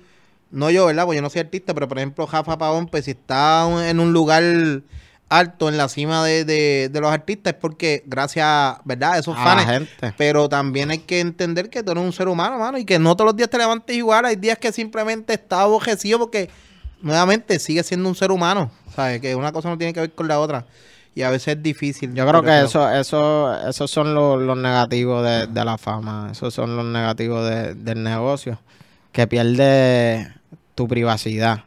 no 0.51 0.71
yo, 0.71 0.85
¿verdad? 0.85 1.05
Porque 1.07 1.17
yo 1.17 1.23
no 1.23 1.31
soy 1.31 1.41
artista, 1.41 1.73
pero 1.73 1.89
por 1.89 1.97
ejemplo, 1.97 2.27
Jafa 2.27 2.59
Pavón, 2.59 2.89
pues 2.89 3.07
si 3.07 3.13
está 3.13 3.89
en 3.89 3.99
un 3.99 4.13
lugar 4.13 4.43
alto, 5.39 5.69
en 5.69 5.77
la 5.77 5.89
cima 5.89 6.25
de, 6.25 6.45
de- 6.45 6.89
de 6.91 7.01
los 7.01 7.11
artistas, 7.11 7.55
es 7.55 7.59
porque 7.59 8.03
gracias, 8.07 8.77
¿verdad? 8.85 9.13
A 9.15 9.19
esos 9.19 9.37
A 9.37 9.43
fans. 9.43 9.67
la 9.67 9.73
gente. 9.73 10.15
Pero 10.17 10.49
también 10.49 10.91
hay 10.91 10.99
que 10.99 11.21
entender 11.21 11.71
que 11.71 11.83
tú 11.83 11.93
eres 11.93 12.05
un 12.05 12.13
ser 12.13 12.29
humano, 12.29 12.59
mano, 12.59 12.79
y 12.79 12.85
que 12.85 12.99
no 12.99 13.15
todos 13.17 13.27
los 13.31 13.37
días 13.37 13.51
te 13.51 13.59
levantes 13.59 13.97
igual. 13.97 14.25
Hay 14.25 14.37
días 14.37 14.59
que 14.59 14.73
simplemente 14.73 15.35
estás 15.35 15.61
abojecido 15.61 16.19
porque, 16.19 16.51
nuevamente, 17.01 17.59
sigue 17.59 17.83
siendo 17.83 18.09
un 18.09 18.15
ser 18.15 18.31
humano. 18.31 18.71
¿Sabes? 18.95 19.21
Que 19.21 19.35
una 19.35 19.53
cosa 19.53 19.69
no 19.71 19.79
tiene 19.79 19.93
que 19.95 20.01
ver 20.01 20.13
con 20.13 20.29
la 20.29 20.39
otra. 20.39 20.67
Y 21.15 21.23
a 21.23 21.31
veces 21.31 21.57
es 21.57 21.63
difícil. 21.63 22.15
Yo 22.15 22.27
creo 22.27 22.43
que 22.43 22.61
eso, 22.61 22.91
eso, 22.91 23.69
esos 23.69 23.91
son 23.91 24.15
los, 24.15 24.41
los 24.41 24.57
negativos 24.57 25.23
de, 25.25 25.47
de 25.47 25.65
la 25.65 25.77
fama. 25.79 26.29
Esos 26.33 26.55
son 26.55 26.75
los 26.77 26.85
negativos 26.87 27.49
de- 27.49 27.75
del 27.75 28.03
negocio. 28.03 28.59
Que 29.13 29.27
pierde 29.27 30.33
tu 30.75 30.89
privacidad, 30.89 31.65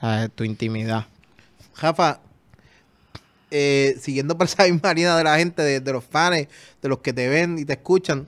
¿sabes? 0.00 0.30
tu 0.34 0.42
intimidad. 0.44 1.04
Jafa, 1.74 2.18
eh, 3.56 3.96
siguiendo 4.00 4.36
por 4.36 4.48
esa 4.48 4.64
misma 4.64 4.92
línea 4.92 5.16
de 5.16 5.22
la 5.22 5.38
gente, 5.38 5.62
de, 5.62 5.78
de 5.78 5.92
los 5.92 6.04
fans, 6.04 6.48
de 6.82 6.88
los 6.88 6.98
que 6.98 7.12
te 7.12 7.28
ven 7.28 7.56
y 7.56 7.64
te 7.64 7.74
escuchan, 7.74 8.26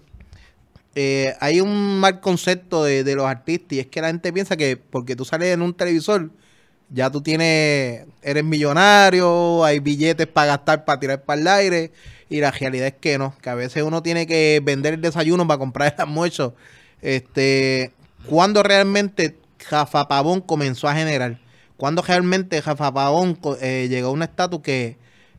eh, 0.95 1.35
hay 1.40 1.61
un 1.61 1.99
mal 1.99 2.21
concepto 2.21 2.85
de, 2.85 3.02
de 3.02 3.16
los 3.16 3.26
artistas 3.26 3.73
y 3.73 3.80
es 3.80 3.87
que 3.88 4.00
la 4.00 4.06
gente 4.06 4.33
piensa 4.33 4.56
que 4.56 4.76
porque 4.76 5.16
tú 5.16 5.25
sales 5.25 5.52
en 5.52 5.62
un 5.62 5.75
televisor, 5.75 6.30
ya 6.90 7.11
tú 7.11 7.23
tienes, 7.23 8.06
eres 8.23 8.45
millonario, 8.45 9.64
hay 9.64 9.80
billetes 9.80 10.28
para 10.28 10.47
gastar, 10.47 10.85
para 10.85 11.00
tirar 11.00 11.25
para 11.25 11.40
el 11.40 11.49
aire 11.49 11.90
y 12.30 12.40
la 12.40 12.52
realidad 12.52 12.87
es 12.87 12.95
que 12.95 13.18
no, 13.18 13.35
que 13.42 13.50
a 13.50 13.56
veces 13.56 13.83
uno 13.83 14.04
tiene 14.04 14.28
que 14.28 14.61
vender 14.62 14.95
el 14.95 15.00
desayuno 15.00 15.45
para 15.49 15.59
comprar 15.59 15.92
el 15.92 16.00
almuerzo. 16.00 16.54
Este, 17.02 17.90
cuando 18.26 18.62
realmente 18.62 19.37
Jafa 19.59 20.06
Pavón 20.06 20.40
comenzó 20.40 20.88
a 20.88 20.95
generar? 20.95 21.40
cuando 21.76 22.02
realmente 22.02 22.61
Rafa 22.61 22.92
Pavón 22.92 23.38
eh, 23.61 23.87
llegó 23.90 24.09
a 24.09 24.12
un 24.12 24.23
estatus 24.23 24.61
que, 24.61 24.97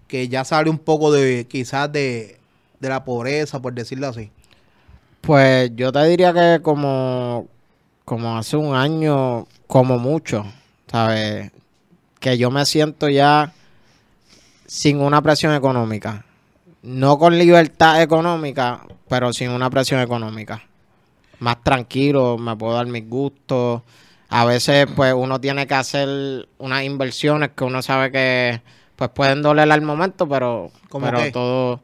que 0.08 0.28
ya 0.28 0.44
sale 0.44 0.70
un 0.70 0.80
poco 0.80 1.12
de 1.12 1.46
quizás 1.48 1.92
de, 1.92 2.38
de 2.80 2.90
la 2.90 3.04
pobreza, 3.04 3.62
por 3.62 3.74
decirlo 3.74 4.08
así? 4.08 4.32
Pues 5.22 5.72
yo 5.76 5.92
te 5.92 6.04
diría 6.06 6.34
que 6.34 6.62
como, 6.62 7.48
como 8.06 8.38
hace 8.38 8.56
un 8.56 8.76
año, 8.76 9.46
como 9.68 10.00
mucho, 10.00 10.46
¿sabes? 10.90 11.52
Que 12.20 12.38
yo 12.38 12.50
me 12.50 12.66
siento 12.66 13.10
ya 13.10 13.54
sin 14.66 15.02
una 15.02 15.22
presión 15.22 15.54
económica. 15.54 16.24
No 16.84 17.18
con 17.18 17.38
libertad 17.38 18.02
económica, 18.02 18.82
pero 19.10 19.34
sin 19.34 19.50
una 19.50 19.70
presión 19.70 20.00
económica. 20.00 20.64
Más 21.40 21.62
tranquilo, 21.64 22.38
me 22.38 22.56
puedo 22.56 22.76
dar 22.76 22.88
mis 22.88 23.08
gustos. 23.10 23.82
a 24.30 24.46
veces 24.46 24.88
pues 24.96 25.14
uno 25.14 25.40
tiene 25.40 25.68
que 25.68 25.74
hacer 25.74 26.48
unas 26.58 26.84
inversiones 26.84 27.52
que 27.56 27.64
uno 27.64 27.82
sabe 27.82 28.12
que 28.12 28.62
pues 28.98 29.10
pueden 29.12 29.42
doler 29.42 29.72
al 29.72 29.82
momento, 29.82 30.28
pero, 30.28 30.70
¿Cómo 30.90 31.06
pero 31.06 31.20
qué? 31.20 31.32
todo... 31.32 31.80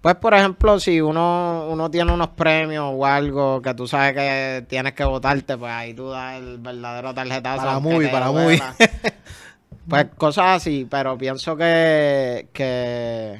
Pues 0.00 0.14
por 0.16 0.34
ejemplo, 0.34 0.78
si 0.78 1.00
uno, 1.00 1.66
uno 1.70 1.90
tiene 1.90 2.12
unos 2.12 2.28
premios 2.28 2.84
o 2.92 3.06
algo 3.06 3.62
que 3.62 3.72
tú 3.72 3.86
sabes 3.88 4.12
que 4.14 4.64
tienes 4.68 4.92
que 4.92 5.02
votarte, 5.04 5.56
pues 5.56 5.72
ahí 5.72 5.94
tú 5.94 6.10
das 6.10 6.36
el 6.36 6.58
verdadero 6.58 7.14
tarjetazo. 7.14 7.62
Para 7.64 7.80
te 7.80 8.08
para 8.08 8.30
movie. 8.30 8.60
Pues 9.88 10.06
cosas 10.16 10.56
así, 10.62 10.86
pero 10.90 11.16
pienso 11.18 11.56
que, 11.56 12.48
que 12.54 13.38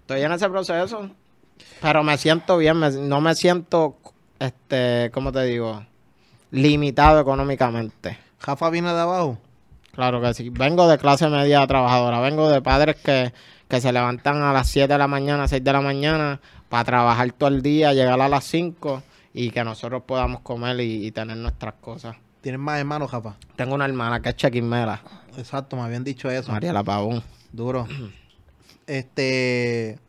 estoy 0.00 0.22
en 0.22 0.32
ese 0.32 0.48
proceso. 0.50 1.10
Pero 1.80 2.02
me 2.02 2.16
siento 2.18 2.58
bien, 2.58 2.76
me- 2.78 2.90
no 2.90 3.20
me 3.20 3.34
siento, 3.34 3.96
este, 4.38 5.10
¿cómo 5.12 5.32
te 5.32 5.44
digo? 5.44 5.84
Limitado 6.50 7.20
económicamente. 7.20 8.18
Jafa 8.38 8.70
viene 8.70 8.92
de 8.92 9.00
abajo. 9.00 9.38
Claro 9.92 10.20
que 10.20 10.34
sí. 10.34 10.48
Vengo 10.50 10.88
de 10.88 10.98
clase 10.98 11.28
media 11.28 11.66
trabajadora. 11.66 12.20
Vengo 12.20 12.48
de 12.48 12.62
padres 12.62 12.96
que, 12.96 13.32
que 13.68 13.80
se 13.80 13.92
levantan 13.92 14.42
a 14.42 14.52
las 14.52 14.68
7 14.68 14.92
de 14.92 14.98
la 14.98 15.06
mañana, 15.06 15.46
6 15.46 15.62
de 15.62 15.72
la 15.72 15.80
mañana, 15.80 16.40
para 16.68 16.84
trabajar 16.84 17.30
todo 17.32 17.50
el 17.50 17.62
día, 17.62 17.92
llegar 17.92 18.20
a 18.20 18.28
las 18.28 18.44
5 18.44 19.02
y 19.34 19.50
que 19.50 19.64
nosotros 19.64 20.02
podamos 20.06 20.40
comer 20.40 20.80
y, 20.80 21.06
y 21.06 21.12
tener 21.12 21.36
nuestras 21.36 21.74
cosas. 21.74 22.16
Tienes 22.40 22.60
más 22.60 22.80
hermanos, 22.80 23.10
Jafa. 23.10 23.36
Tengo 23.54 23.74
una 23.74 23.84
hermana 23.84 24.20
que 24.20 24.30
es 24.30 24.36
chequimela, 24.36 25.00
Exacto, 25.38 25.76
me 25.76 25.82
habían 25.82 26.04
dicho 26.04 26.30
eso. 26.30 26.50
Mariela 26.52 26.82
Pavón. 26.82 27.22
Duro. 27.52 27.86
Este, 28.84 30.00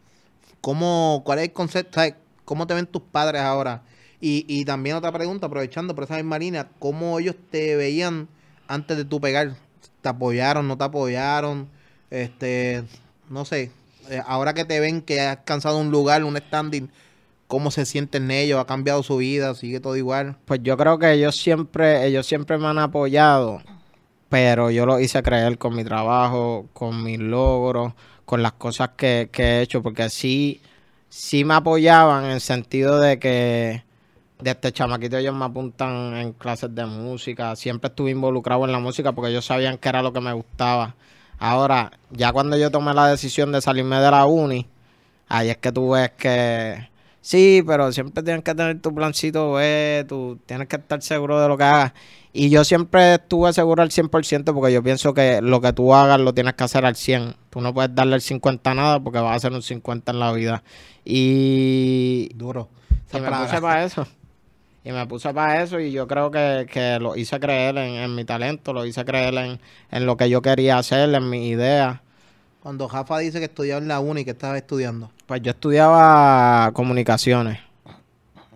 ¿cómo, 0.60 1.22
cuál 1.24 1.38
es 1.38 1.46
el 1.46 1.54
concepto? 1.54 1.94
¿sabes? 1.94 2.16
¿Cómo 2.44 2.66
te 2.66 2.74
ven 2.74 2.88
tus 2.88 3.04
padres 3.04 3.42
ahora? 3.44 3.84
Y, 4.20 4.46
y 4.48 4.66
también 4.66 4.96
otra 4.96 5.12
pregunta, 5.12 5.46
aprovechando 5.46 5.94
por 5.94 6.06
esa 6.06 6.16
misma 6.16 6.40
línea, 6.40 6.70
¿cómo 6.80 7.20
ellos 7.20 7.36
te 7.52 7.76
veían 7.76 8.28
antes 8.68 8.98
de 8.98 9.06
tu 9.06 9.22
pegar? 9.22 9.56
¿Te 10.04 10.10
apoyaron, 10.10 10.68
no 10.68 10.78
te 10.78 10.84
apoyaron? 10.84 11.70
Este, 12.12 12.84
no 13.30 13.46
sé, 13.46 13.72
eh, 14.10 14.22
ahora 14.28 14.54
que 14.54 14.66
te 14.66 14.82
ven 14.82 15.02
que 15.02 15.22
has 15.22 15.38
alcanzado 15.38 15.78
un 15.78 15.92
lugar, 15.92 16.26
un 16.26 16.36
standing, 16.36 16.90
¿cómo 17.48 17.72
se 17.72 17.86
sienten 17.86 18.30
ellos? 18.30 18.60
¿Ha 18.60 18.66
cambiado 18.66 19.02
su 19.02 19.16
vida? 19.16 19.56
¿Sigue 19.56 19.80
todo 19.80 19.96
igual? 19.96 20.36
Pues 20.44 20.60
yo 20.62 20.76
creo 20.76 21.00
que 21.00 21.14
ellos 21.14 21.38
siempre, 21.38 22.06
ellos 22.06 22.28
siempre 22.28 22.58
me 22.58 22.68
han 22.68 22.80
apoyado, 22.80 23.62
pero 24.28 24.70
yo 24.72 24.86
lo 24.86 25.00
hice 25.00 25.24
creer 25.24 25.58
con 25.58 25.74
mi 25.74 25.86
trabajo, 25.86 26.68
con 26.74 27.02
mis 27.02 27.20
logros, 27.20 27.94
con 28.26 28.44
las 28.44 28.52
cosas 28.52 28.90
que, 28.98 29.30
que 29.32 29.44
he 29.44 29.62
hecho, 29.62 29.82
porque 29.82 30.10
sí, 30.10 30.62
sí 31.08 31.46
me 31.46 31.54
apoyaban 31.54 32.26
en 32.26 32.32
el 32.32 32.42
sentido 32.42 33.00
de 33.00 33.20
que 33.20 33.84
desde 34.44 34.72
chamaquito 34.72 35.18
ellos 35.18 35.34
me 35.34 35.46
apuntan 35.46 36.16
en 36.16 36.34
clases 36.34 36.74
de 36.76 36.86
música, 36.86 37.56
siempre 37.56 37.90
estuve 37.90 38.12
involucrado 38.12 38.66
en 38.66 38.72
la 38.72 38.80
música 38.80 39.12
porque 39.14 39.32
ellos 39.32 39.46
sabían 39.46 39.78
que 39.78 39.90
era 39.90 40.02
lo 40.02 40.14
que 40.14 40.22
me 40.22 40.34
gustaba. 40.34 40.96
Ahora, 41.40 41.92
ya 42.12 42.32
cuando 42.32 42.58
yo 42.58 42.72
tomé 42.72 42.94
la 42.94 43.08
decisión 43.08 43.52
de 43.52 43.62
salirme 43.62 43.98
de 43.98 44.12
la 44.12 44.26
uni, 44.26 44.68
ahí 45.28 45.50
es 45.50 45.58
que 45.58 45.72
tú 45.72 45.92
ves 45.92 46.12
que 46.12 46.90
sí, 47.22 47.64
pero 47.66 47.92
siempre 47.92 48.24
tienes 48.24 48.44
que 48.44 48.54
tener 48.54 48.80
tu 48.82 48.94
plancito 48.94 49.54
B, 49.54 50.06
tú 50.08 50.40
tienes 50.46 50.68
que 50.68 50.76
estar 50.76 51.02
seguro 51.02 51.42
de 51.42 51.48
lo 51.48 51.58
que 51.58 51.64
hagas. 51.64 51.94
Y 52.34 52.50
yo 52.50 52.64
siempre 52.64 53.16
estuve 53.16 53.54
seguro 53.54 53.84
al 53.84 53.90
100% 53.90 54.54
porque 54.54 54.74
yo 54.74 54.82
pienso 54.82 55.14
que 55.14 55.42
lo 55.42 55.62
que 55.62 55.72
tú 55.72 55.94
hagas 55.94 56.20
lo 56.20 56.34
tienes 56.34 56.54
que 56.56 56.64
hacer 56.64 56.86
al 56.86 56.96
100. 56.96 57.36
Tú 57.50 57.62
no 57.62 57.74
puedes 57.74 57.94
darle 57.94 58.16
el 58.16 58.22
50 58.22 58.72
a 58.72 58.74
nada 58.74 59.00
porque 59.00 59.20
vas 59.20 59.34
a 59.34 59.36
hacer 59.36 59.54
un 59.54 59.62
50 59.62 60.12
en 60.12 60.20
la 60.20 60.32
vida. 60.32 60.64
Y, 61.06 62.30
Duro. 62.36 62.70
Esa 63.08 63.20
me 63.20 63.30
puse 63.30 63.62
para 63.62 63.84
eso. 63.84 64.08
Y 64.86 64.92
me 64.92 65.06
puse 65.08 65.34
para 65.34 65.64
eso 65.64 65.80
y 65.80 65.92
yo 65.92 66.08
creo 66.08 66.30
que, 66.30 66.68
que 66.72 67.00
lo 67.00 67.16
hice 67.16 67.40
creer 67.40 67.78
en, 67.78 67.94
en 67.96 68.16
mi 68.16 68.26
talento, 68.26 68.74
lo 68.74 68.86
hice 68.86 69.06
creer 69.06 69.34
en, 69.36 69.60
en 69.92 70.06
lo 70.06 70.18
que 70.18 70.30
yo 70.30 70.42
quería 70.42 70.78
hacer, 70.78 71.14
en 71.14 71.30
mi 71.30 71.48
idea. 71.48 72.02
Cuando 72.62 72.88
Jafa 72.88 73.20
dice 73.20 73.40
que 73.40 73.46
estudiaba 73.46 73.82
en 73.82 73.88
la 73.88 74.00
uni, 74.00 74.26
que 74.26 74.32
estaba 74.32 74.58
estudiando. 74.58 75.12
Pues 75.26 75.42
yo 75.42 75.52
estudiaba 75.52 76.72
comunicaciones. 76.74 77.60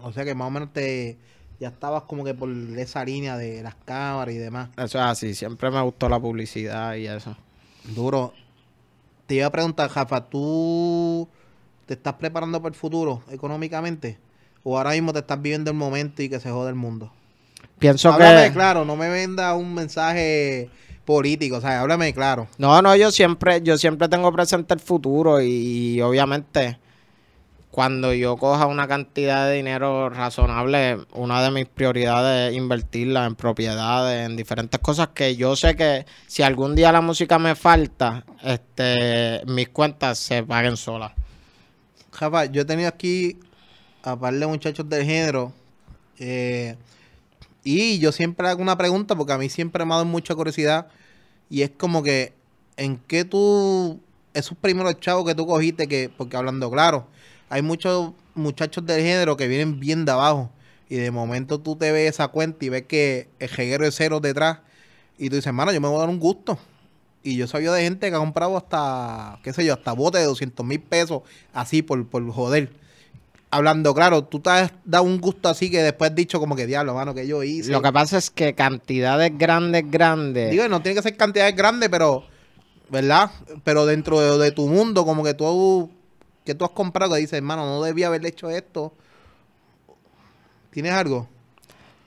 O 0.02 0.12
sea 0.12 0.26
que 0.26 0.36
más 0.36 0.48
o 0.48 0.52
menos 0.52 0.72
te 0.74 1.18
ya 1.60 1.70
estabas 1.70 2.04
como 2.04 2.24
que 2.24 2.34
por 2.34 2.50
esa 2.78 3.04
línea 3.04 3.38
de 3.38 3.64
las 3.64 3.76
cámaras 3.76 4.34
y 4.34 4.38
demás. 4.38 4.70
Eso 4.78 5.00
es 5.00 5.06
así, 5.06 5.34
siempre 5.34 5.72
me 5.72 5.82
gustó 5.82 6.08
la 6.10 6.20
publicidad 6.20 6.96
y 6.96 7.08
eso. 7.08 7.36
Duro. 7.96 8.34
Te 9.26 9.36
iba 9.36 9.48
a 9.48 9.52
preguntar, 9.52 9.90
Jafa, 9.90 10.30
¿tú 10.30 11.28
te 11.86 11.96
estás 11.96 12.14
preparando 12.14 12.62
para 12.62 12.74
el 12.74 12.80
futuro 12.80 13.24
económicamente? 13.30 14.18
¿O 14.64 14.78
ahora 14.78 14.92
mismo 14.92 15.14
te 15.14 15.20
estás 15.20 15.42
viviendo 15.42 15.72
el 15.72 15.78
momento 15.78 16.22
y 16.22 16.30
que 16.30 16.40
se 16.40 16.50
jode 16.50 16.70
el 16.70 16.76
mundo? 16.76 17.12
Pienso 17.80 18.12
háblame 18.12 18.48
que... 18.48 18.54
claro, 18.54 18.86
no 18.86 18.96
me 18.96 19.10
venda 19.10 19.54
un 19.54 19.74
mensaje 19.74 20.70
político, 21.06 21.58
o 21.58 21.62
sea, 21.62 21.82
háblame 21.82 22.14
claro. 22.14 22.48
No, 22.58 22.82
no, 22.82 22.96
yo 22.96 23.12
siempre, 23.12 23.62
yo 23.62 23.78
siempre 23.78 24.10
tengo 24.10 24.32
presente 24.32 24.74
el 24.74 24.80
futuro 24.80 25.42
y, 25.42 26.02
obviamente 26.02 26.78
cuando 27.72 28.12
yo 28.12 28.38
coja 28.38 28.66
una 28.66 28.88
cantidad 28.88 29.46
de 29.46 29.58
dinero 29.58 30.10
razonable, 30.10 30.98
una 31.14 31.44
de 31.44 31.52
mis 31.52 31.68
prioridades 31.68 32.50
es 32.50 32.58
invertirla 32.58 33.28
en 33.28 33.36
propiedades, 33.36 34.26
en 34.28 34.36
diferentes 34.36 34.80
cosas 34.80 35.10
que 35.10 35.36
yo 35.36 35.56
sé 35.56 35.76
que 35.76 36.08
si 36.26 36.42
algún 36.42 36.74
día 36.74 36.92
la 36.92 37.02
música 37.02 37.38
me 37.38 37.54
falta, 37.54 38.26
este, 38.44 39.44
mis 39.46 39.70
cuentas 39.70 40.18
se 40.18 40.42
paguen 40.42 40.76
solas. 40.76 41.12
Jafa, 42.12 42.46
yo 42.46 42.64
he 42.64 42.66
tenido 42.66 42.90
aquí 42.90 43.38
a 44.08 44.18
par 44.18 44.34
de 44.34 44.48
muchachos 44.48 44.88
del 44.90 45.06
género. 45.06 45.52
eh, 46.20 46.76
y 47.64 48.00
yo 48.00 48.14
siempre 48.14 48.48
hago 48.48 48.62
una 48.62 48.78
pregunta 48.78 49.14
porque 49.16 49.34
a 49.34 49.38
mí 49.38 49.50
siempre 49.50 49.84
me 49.84 49.92
ha 49.92 49.98
dado 49.98 50.06
mucha 50.06 50.34
curiosidad. 50.36 50.88
Y 51.50 51.64
es 51.64 51.72
como 51.72 52.02
que, 52.02 52.34
¿en 52.78 52.98
qué 52.98 53.26
tú, 53.26 54.00
esos 54.34 54.58
primeros 54.58 55.00
chavos 55.02 55.26
que 55.26 55.36
tú 55.36 55.46
cogiste, 55.46 55.88
que, 55.88 56.10
porque 56.16 56.38
hablando 56.38 56.72
claro, 56.72 57.08
hay 57.50 57.62
muchos 57.62 58.14
muchachos 58.36 58.86
del 58.86 59.02
género 59.02 59.36
que 59.36 59.50
vienen 59.50 59.82
bien 59.82 60.06
de 60.06 60.14
abajo. 60.14 60.50
Y 60.88 60.96
de 60.96 61.12
momento 61.12 61.60
tú 61.60 61.76
te 61.76 61.92
ves 61.92 62.10
esa 62.14 62.30
cuenta 62.30 62.64
y 62.64 62.70
ves 62.70 62.84
que 62.84 63.28
el 63.40 63.50
jeguero 63.50 63.86
es 63.86 63.96
cero 63.96 64.22
detrás. 64.22 64.60
Y 65.18 65.30
tú 65.30 65.36
dices, 65.36 65.48
hermano, 65.48 65.74
yo 65.74 65.82
me 65.82 65.90
voy 65.90 65.98
a 65.98 66.02
dar 66.02 66.10
un 66.10 66.20
gusto. 66.20 66.58
Y 67.22 67.36
yo 67.36 67.48
sabía 67.48 67.74
de 67.74 67.84
gente 67.84 68.10
que 68.10 68.16
ha 68.16 68.20
comprado 68.20 68.56
hasta, 68.56 69.40
qué 69.44 69.52
sé 69.52 69.66
yo, 69.66 69.74
hasta 69.74 69.92
bote 69.92 70.20
de 70.20 70.24
200 70.24 70.66
mil 70.66 70.80
pesos, 70.80 71.24
así 71.54 71.82
por, 71.82 72.08
por 72.08 72.26
joder. 72.32 72.87
Hablando 73.50 73.94
claro, 73.94 74.26
tú 74.26 74.40
te 74.40 74.50
has 74.50 74.72
dado 74.84 75.06
un 75.06 75.22
gusto 75.22 75.48
así 75.48 75.72
que 75.72 75.82
después 75.82 76.12
has 76.12 76.16
dicho 76.16 76.40
como 76.40 76.56
que 76.56 76.66
diablo, 76.66 76.94
mano, 76.94 77.14
que 77.14 77.26
yo 77.26 77.44
hice. 77.44 77.72
Lo 77.72 77.82
que 77.82 77.94
pasa 77.94 78.18
es 78.18 78.30
que 78.30 78.54
cantidades 78.54 79.38
grandes, 79.38 79.90
grandes. 79.90 80.52
Digo, 80.52 80.68
no 80.68 80.82
tiene 80.82 80.96
que 80.96 81.02
ser 81.02 81.16
cantidades 81.16 81.56
grandes, 81.56 81.90
pero, 81.90 82.26
¿verdad? 82.90 83.32
Pero 83.64 83.86
dentro 83.86 84.20
de, 84.20 84.44
de 84.44 84.52
tu 84.52 84.68
mundo, 84.68 85.06
como 85.06 85.24
que 85.24 85.34
tú, 85.34 85.90
que 86.44 86.56
tú 86.56 86.66
has 86.66 86.72
comprado, 86.72 87.14
que 87.14 87.22
dices, 87.22 87.38
hermano, 87.38 87.66
no 87.66 87.82
debía 87.82 88.08
haber 88.08 88.26
hecho 88.26 88.50
esto. 88.50 88.94
¿Tienes 90.72 90.92
algo? 90.92 91.28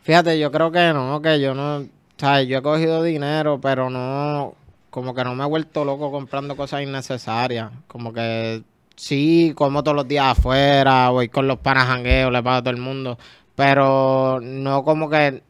Fíjate, 0.03 0.39
yo 0.39 0.51
creo 0.51 0.71
que 0.71 0.93
no, 0.93 1.21
que 1.23 1.41
yo 1.41 1.55
no, 1.55 1.87
sabes, 2.17 2.49
yo 2.49 2.59
he 2.59 2.63
cogido 2.63 3.03
dinero, 3.03 3.61
pero 3.61 3.91
no, 3.91 4.55
como 4.91 5.15
que 5.15 5.25
no 5.25 5.35
me 5.35 5.45
he 5.45 5.47
vuelto 5.47 5.85
loco 5.85 6.11
comprando 6.11 6.57
cosas 6.57 6.83
innecesarias, 6.83 7.71
como 7.87 8.13
que 8.13 8.63
sí, 8.97 9.53
como 9.57 9.83
todos 9.83 9.97
los 9.97 10.09
días 10.09 10.39
afuera, 10.39 11.11
voy 11.11 11.29
con 11.29 11.47
los 11.49 11.59
panas 11.59 11.87
jangueos, 11.87 12.33
le 12.33 12.43
pago 12.43 12.57
a 12.59 12.63
todo 12.63 12.71
el 12.75 12.81
mundo, 12.81 13.19
pero 13.55 14.41
no 14.43 14.85
como 14.85 15.09
que 15.11 15.43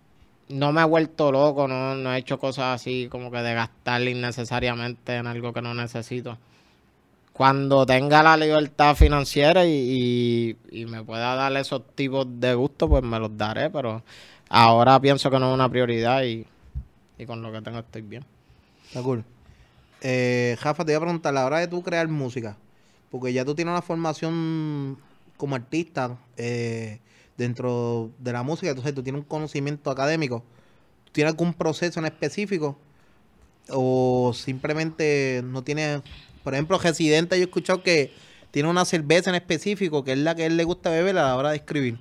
no 0.49 0.73
me 0.73 0.83
he 0.83 0.85
vuelto 0.85 1.33
loco, 1.33 1.69
no, 1.69 1.95
no 1.97 2.15
he 2.15 2.19
hecho 2.19 2.39
cosas 2.39 2.77
así 2.81 3.09
como 3.11 3.31
que 3.31 3.39
de 3.39 3.55
gastar 3.55 4.03
innecesariamente 4.03 5.17
en 5.17 5.27
algo 5.27 5.53
que 5.53 5.63
no 5.63 5.75
necesito. 5.75 6.39
Cuando 7.33 7.87
tenga 7.87 8.23
la 8.23 8.37
libertad 8.37 8.95
financiera 8.97 9.65
y, 9.67 10.57
y- 10.71 10.87
me 10.87 11.03
pueda 11.05 11.35
dar 11.37 11.57
esos 11.57 11.83
tipos 11.95 12.27
de 12.41 12.55
gusto, 12.55 12.89
pues 12.89 13.03
me 13.03 13.19
los 13.19 13.37
daré, 13.39 13.71
pero 13.71 14.03
ahora 14.51 15.01
pienso 15.01 15.31
que 15.31 15.39
no 15.39 15.49
es 15.51 15.55
una 15.55 15.69
prioridad 15.71 16.23
y, 16.25 16.47
y 17.19 17.27
con 17.27 17.43
lo 17.43 17.53
que 17.53 17.63
tengo 17.63 17.79
estoy 17.81 18.03
bien. 18.03 18.25
Está 18.89 19.03
cool. 19.03 19.25
Eh, 20.01 20.57
te 20.63 20.93
iba 20.93 20.99
a 20.99 21.01
preguntar, 21.01 21.35
la 21.35 21.45
hora 21.47 21.59
de 21.59 21.69
tú 21.69 21.83
crear 21.83 22.09
música, 22.09 22.57
porque 23.11 23.33
ya 23.33 23.45
tú 23.45 23.55
tienes 23.55 23.73
una 23.73 23.83
formación 23.83 24.99
como 25.37 25.57
artista 25.57 26.19
eh, 26.37 27.01
dentro 27.37 28.11
de 28.19 28.33
la 28.33 28.43
música, 28.43 28.69
entonces 28.69 28.95
tú 28.95 29.03
tienes 29.03 29.23
un 29.23 29.27
conocimiento 29.27 29.91
académico, 29.91 30.45
¿tienes 31.13 31.33
algún 31.33 31.55
proceso 31.55 32.01
en 32.01 32.07
específico? 32.07 32.79
¿O 33.71 34.33
simplemente 34.35 35.43
no 35.45 35.63
tienes, 35.63 36.03
por 36.43 36.55
ejemplo, 36.55 36.79
Residente, 36.79 37.37
yo 37.37 37.43
he 37.43 37.47
escuchado 37.47 37.83
que 37.83 38.13
tiene 38.51 38.69
una 38.69 38.85
cerveza 38.85 39.31
en 39.31 39.37
específico, 39.37 40.05
que 40.05 40.13
es 40.13 40.19
la 40.19 40.35
que 40.35 40.47
él 40.47 40.57
le 40.57 40.65
gusta 40.65 40.91
beber 40.91 41.17
a 41.19 41.27
la 41.27 41.37
hora 41.37 41.51
de 41.51 41.57
escribir. 41.57 41.99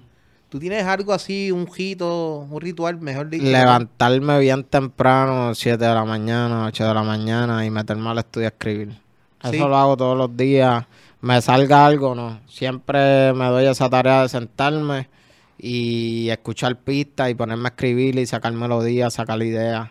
¿Tú 0.49 0.57
tienes 0.57 0.83
algo 0.85 1.13
así, 1.13 1.51
un 1.51 1.69
hito, 1.77 2.47
un 2.49 2.59
ritual, 2.59 2.99
mejor 2.99 3.29
dicho? 3.29 3.45
Levantarme 3.45 4.39
bien 4.39 4.63
temprano, 4.63 5.53
7 5.53 5.77
de 5.77 5.93
la 5.93 6.05
mañana, 6.05 6.65
8 6.65 6.87
de 6.87 6.93
la 6.93 7.03
mañana 7.03 7.65
y 7.65 7.69
meterme 7.69 8.09
al 8.09 8.17
estudio 8.17 8.47
a 8.47 8.49
escribir. 8.49 9.08
Eso 9.41 9.51
Sí. 9.51 9.57
lo 9.59 9.75
hago 9.77 9.97
todos 9.97 10.17
los 10.17 10.35
días. 10.35 10.85
Me 11.21 11.41
salga 11.41 11.85
algo, 11.85 12.15
no. 12.15 12.39
Siempre 12.47 13.33
me 13.33 13.45
doy 13.45 13.65
esa 13.65 13.89
tarea 13.89 14.23
de 14.23 14.29
sentarme 14.29 15.09
y 15.57 16.29
escuchar 16.29 16.77
pistas 16.77 17.29
y 17.29 17.35
ponerme 17.35 17.67
a 17.67 17.69
escribir 17.71 18.17
y 18.17 18.25
sacar 18.25 18.53
melodías, 18.53 19.13
sacar 19.13 19.41
ideas. 19.41 19.89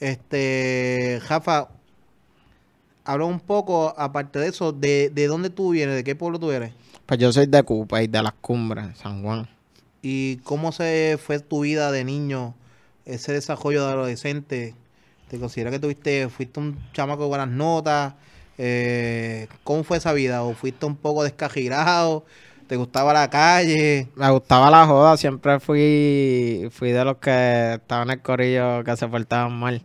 Este, 0.00 1.20
Jafa, 1.24 1.68
habla 3.04 3.24
un 3.24 3.40
poco, 3.40 3.94
aparte 3.96 4.38
de 4.38 4.48
eso, 4.48 4.72
de, 4.72 5.10
de 5.10 5.26
dónde 5.26 5.50
tú 5.50 5.70
vienes, 5.70 5.96
de 5.96 6.04
qué 6.04 6.14
pueblo 6.14 6.38
tú 6.38 6.50
eres. 6.52 6.72
Pues 7.06 7.18
yo 7.18 7.32
soy 7.32 7.46
de 7.46 7.62
Cupa 7.62 8.02
y 8.02 8.06
de 8.06 8.22
las 8.22 8.34
cumbres, 8.34 8.98
San 8.98 9.22
Juan. 9.22 9.48
¿Y 10.02 10.36
cómo 10.38 10.72
se 10.72 11.18
fue 11.22 11.40
tu 11.40 11.60
vida 11.62 11.90
de 11.90 12.04
niño, 12.04 12.54
ese 13.06 13.32
desarrollo 13.32 13.84
de 13.86 13.92
adolescente? 13.92 14.74
¿Te 15.28 15.38
consideras 15.38 15.72
que 15.72 15.78
tuviste, 15.78 16.28
fuiste 16.28 16.58
un 16.58 16.78
chamaco 16.92 17.22
de 17.22 17.28
buenas 17.28 17.48
notas? 17.48 18.14
Eh, 18.56 19.46
¿Cómo 19.62 19.84
fue 19.84 19.98
esa 19.98 20.12
vida? 20.14 20.42
¿O 20.42 20.54
fuiste 20.54 20.86
un 20.86 20.96
poco 20.96 21.22
descajirado? 21.22 22.24
¿Te 22.66 22.76
gustaba 22.76 23.12
la 23.12 23.28
calle? 23.28 24.08
Me 24.14 24.30
gustaba 24.30 24.70
la 24.70 24.86
joda, 24.86 25.16
siempre 25.16 25.60
fui, 25.60 26.68
fui 26.70 26.92
de 26.92 27.04
los 27.04 27.16
que 27.18 27.74
estaban 27.74 28.08
en 28.08 28.18
el 28.18 28.22
corillo 28.22 28.82
que 28.84 28.96
se 28.96 29.06
portaban 29.06 29.52
mal. 29.52 29.82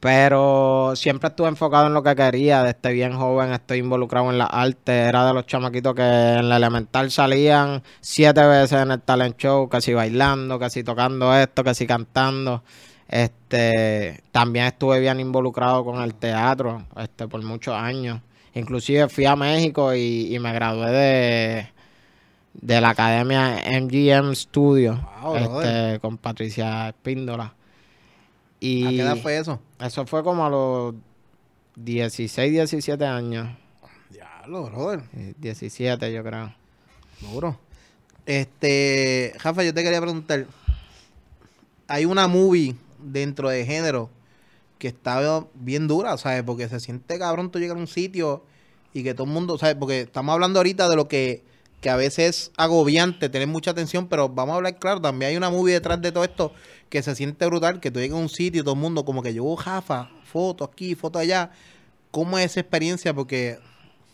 Pero 0.00 0.94
siempre 0.94 1.28
estuve 1.28 1.48
enfocado 1.48 1.86
en 1.86 1.94
lo 1.94 2.02
que 2.02 2.14
quería. 2.14 2.62
Desde 2.62 2.92
bien 2.92 3.12
joven 3.14 3.52
estoy 3.52 3.78
involucrado 3.78 4.30
en 4.30 4.38
la 4.38 4.44
arte. 4.46 4.92
Era 4.92 5.26
de 5.26 5.32
los 5.32 5.46
chamaquitos 5.46 5.94
que 5.94 6.02
en 6.02 6.48
la 6.48 6.56
elemental 6.58 7.10
salían 7.10 7.82
siete 8.00 8.44
veces 8.46 8.82
en 8.82 8.90
el 8.90 9.00
talent 9.00 9.36
show, 9.38 9.68
casi 9.68 9.94
bailando, 9.94 10.58
casi 10.58 10.84
tocando 10.84 11.34
esto, 11.34 11.64
casi 11.64 11.86
cantando. 11.86 12.62
Este, 13.08 14.22
también 14.32 14.66
estuve 14.66 15.00
bien 15.00 15.20
involucrado 15.20 15.84
con 15.84 16.02
el 16.02 16.14
teatro, 16.14 16.84
este, 16.96 17.28
por 17.28 17.42
muchos 17.42 17.74
años. 17.74 18.20
Inclusive 18.54 19.08
fui 19.08 19.26
a 19.26 19.36
México 19.36 19.94
y, 19.94 20.34
y 20.34 20.38
me 20.38 20.52
gradué 20.52 20.90
de, 20.90 21.68
de 22.54 22.80
la 22.80 22.90
academia 22.90 23.62
MGM 23.80 24.34
Studio, 24.34 25.08
Wow, 25.22 25.36
este, 25.36 26.00
con 26.00 26.18
Patricia 26.18 26.88
Espíndola. 26.88 27.54
Y 28.58 28.86
¿A 28.86 28.90
qué 28.90 29.00
edad 29.00 29.16
fue 29.18 29.36
eso? 29.36 29.60
eso 29.78 30.06
fue 30.06 30.24
como 30.24 30.46
a 30.46 30.50
los 30.50 30.94
16, 31.76 32.52
17 32.52 33.04
años. 33.04 33.48
Diablo, 34.10 34.64
brother. 34.64 35.02
Eh, 35.14 35.34
17 35.38 36.12
yo 36.12 36.24
creo. 36.24 36.54
Duro. 37.20 37.58
Este, 38.24 39.34
Jafa, 39.38 39.62
yo 39.62 39.72
te 39.72 39.82
quería 39.84 40.00
preguntar. 40.00 40.46
Hay 41.86 42.04
una 42.04 42.26
movie 42.26 42.74
dentro 42.98 43.48
de 43.48 43.64
género 43.64 44.10
que 44.78 44.88
está 44.88 45.46
bien 45.54 45.88
dura, 45.88 46.16
¿sabes? 46.18 46.42
Porque 46.42 46.68
se 46.68 46.80
siente 46.80 47.18
cabrón 47.18 47.50
tú 47.50 47.58
llegar 47.58 47.76
a 47.76 47.80
un 47.80 47.86
sitio 47.86 48.44
y 48.92 49.02
que 49.02 49.14
todo 49.14 49.26
el 49.26 49.32
mundo, 49.32 49.58
¿sabes? 49.58 49.76
Porque 49.76 50.02
estamos 50.02 50.32
hablando 50.32 50.58
ahorita 50.58 50.88
de 50.88 50.96
lo 50.96 51.08
que, 51.08 51.44
que 51.80 51.90
a 51.90 51.96
veces 51.96 52.28
es 52.28 52.52
agobiante, 52.56 53.28
tener 53.28 53.48
mucha 53.48 53.70
atención, 53.70 54.08
pero 54.08 54.28
vamos 54.28 54.54
a 54.54 54.56
hablar 54.56 54.78
claro, 54.78 55.00
también 55.00 55.30
hay 55.30 55.36
una 55.36 55.50
movie 55.50 55.74
detrás 55.74 56.00
de 56.00 56.12
todo 56.12 56.24
esto 56.24 56.52
que 56.88 57.02
se 57.02 57.14
siente 57.14 57.46
brutal, 57.46 57.80
que 57.80 57.90
tú 57.90 58.00
llegas 58.00 58.18
a 58.18 58.20
un 58.20 58.28
sitio 58.28 58.60
y 58.60 58.64
todo 58.64 58.74
el 58.74 58.80
mundo 58.80 59.04
como 59.04 59.22
que 59.22 59.34
yo, 59.34 59.56
Jafa, 59.56 60.10
foto 60.24 60.64
aquí, 60.64 60.94
foto 60.94 61.18
allá. 61.18 61.50
¿Cómo 62.10 62.38
es 62.38 62.46
esa 62.46 62.60
experiencia? 62.60 63.12
Porque 63.12 63.58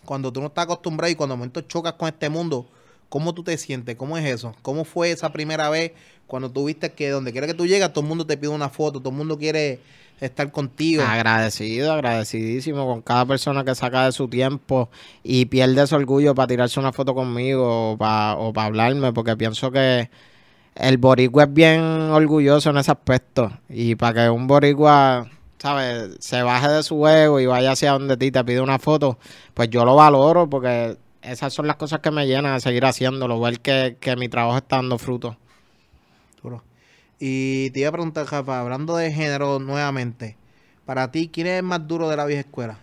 cuando 0.05 0.33
tú 0.33 0.41
no 0.41 0.47
estás 0.49 0.65
acostumbrado 0.65 1.11
y 1.11 1.15
cuando 1.15 1.35
de 1.35 1.39
momento 1.39 1.61
chocas 1.62 1.95
con 1.95 2.09
este 2.09 2.29
mundo, 2.29 2.67
¿cómo 3.12 3.35
tú 3.35 3.42
te 3.42 3.59
sientes? 3.59 3.95
¿Cómo 3.97 4.16
es 4.16 4.25
eso? 4.25 4.54
¿Cómo 4.62 4.87
fue 4.87 5.11
esa 5.11 5.33
primera 5.33 5.69
vez 5.69 5.92
cuando 6.26 6.50
tú 6.50 6.64
viste 6.64 6.92
que 6.92 7.11
donde 7.11 7.31
quiera 7.31 7.47
que 7.47 7.52
tú 7.52 7.66
llegas, 7.66 7.92
todo 7.92 8.00
el 8.00 8.09
mundo 8.09 8.25
te 8.25 8.38
pide 8.38 8.49
una 8.49 8.71
foto, 8.71 9.00
todo 9.00 9.11
el 9.11 9.16
mundo 9.16 9.37
quiere 9.37 9.81
estar 10.19 10.50
contigo? 10.50 11.02
Agradecido, 11.02 11.92
agradecidísimo 11.92 12.87
con 12.87 13.02
cada 13.02 13.26
persona 13.26 13.64
que 13.64 13.75
saca 13.75 14.07
de 14.07 14.12
su 14.12 14.28
tiempo 14.28 14.88
y 15.23 15.45
pierde 15.45 15.83
ese 15.83 15.95
orgullo 15.95 16.35
para 16.35 16.47
tirarse 16.47 16.81
una 16.81 16.95
foto 16.95 17.14
conmigo 17.14 17.92
o 17.92 17.99
para 17.99 18.64
hablarme, 18.64 19.12
porque 19.12 19.37
pienso 19.37 19.71
que 19.71 20.09
el 20.75 20.97
boricua 20.97 21.42
es 21.42 21.52
bien 21.52 21.83
orgulloso 21.83 22.71
en 22.71 22.78
ese 22.78 22.92
aspecto. 22.92 23.52
Y 23.69 23.95
para 23.95 24.23
que 24.23 24.31
un 24.31 24.47
boricua, 24.47 25.28
¿sabes?, 25.59 26.16
se 26.19 26.42
baje 26.42 26.69
de 26.69 26.83
su 26.83 27.07
ego 27.07 27.40
y 27.40 27.45
vaya 27.45 27.73
hacia 27.73 27.92
donde 27.92 28.16
ti 28.16 28.31
te 28.33 28.42
pide 28.42 28.62
una 28.62 28.78
foto, 28.78 29.19
pues 29.52 29.69
yo 29.69 29.85
lo 29.85 29.97
valoro 29.97 30.49
porque 30.49 30.97
esas 31.23 31.52
son 31.52 31.67
las 31.67 31.76
cosas 31.76 32.00
que 32.00 32.11
me 32.11 32.26
llenan 32.26 32.55
de 32.55 32.61
seguir 32.61 32.85
haciéndolo, 32.85 33.40
ver 33.40 33.61
que, 33.61 33.97
que 34.01 34.16
mi 34.16 34.29
trabajo 34.29 34.59
está 34.59 34.77
dando 34.77 34.99
fruto. 34.99 35.37
Duro. 36.42 36.62
Y 37.18 37.70
te 37.70 37.81
iba 37.81 37.88
a 37.88 37.92
preguntar, 37.92 38.27
Jafa, 38.27 38.61
hablando 38.61 38.97
de 38.97 39.12
género 39.12 39.61
nuevamente, 39.61 40.37
para 40.85 41.11
ti, 41.11 41.31
¿quién 41.33 41.47
es 41.47 41.59
el 41.59 41.62
más 41.62 41.87
duro 41.87 42.09
de 42.09 42.16
la 42.16 42.25
vieja 42.25 42.40
escuela? 42.40 42.79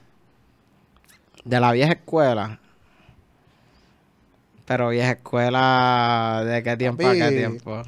De 1.44 1.60
la 1.60 1.72
vieja 1.74 1.92
escuela. 1.92 2.60
Pero 4.66 4.90
vieja 4.90 5.12
escuela, 5.12 6.44
¿de 6.46 6.64
qué 6.64 6.78
tiempo 6.78 7.08
a 7.08 7.14
qué 7.14 7.20
Papi, 7.20 7.36
tiempo? 7.36 7.82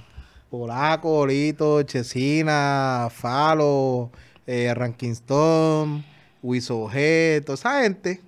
Polaco, 0.50 1.26
Lito, 1.26 1.84
Chesina, 1.84 3.08
Falo, 3.10 4.12
eh, 4.46 4.74
Rankinston, 4.74 6.04
Wiso 6.42 6.90
G, 6.90 7.42
toda 7.46 7.54
esa 7.54 7.84
gente. 7.84 8.22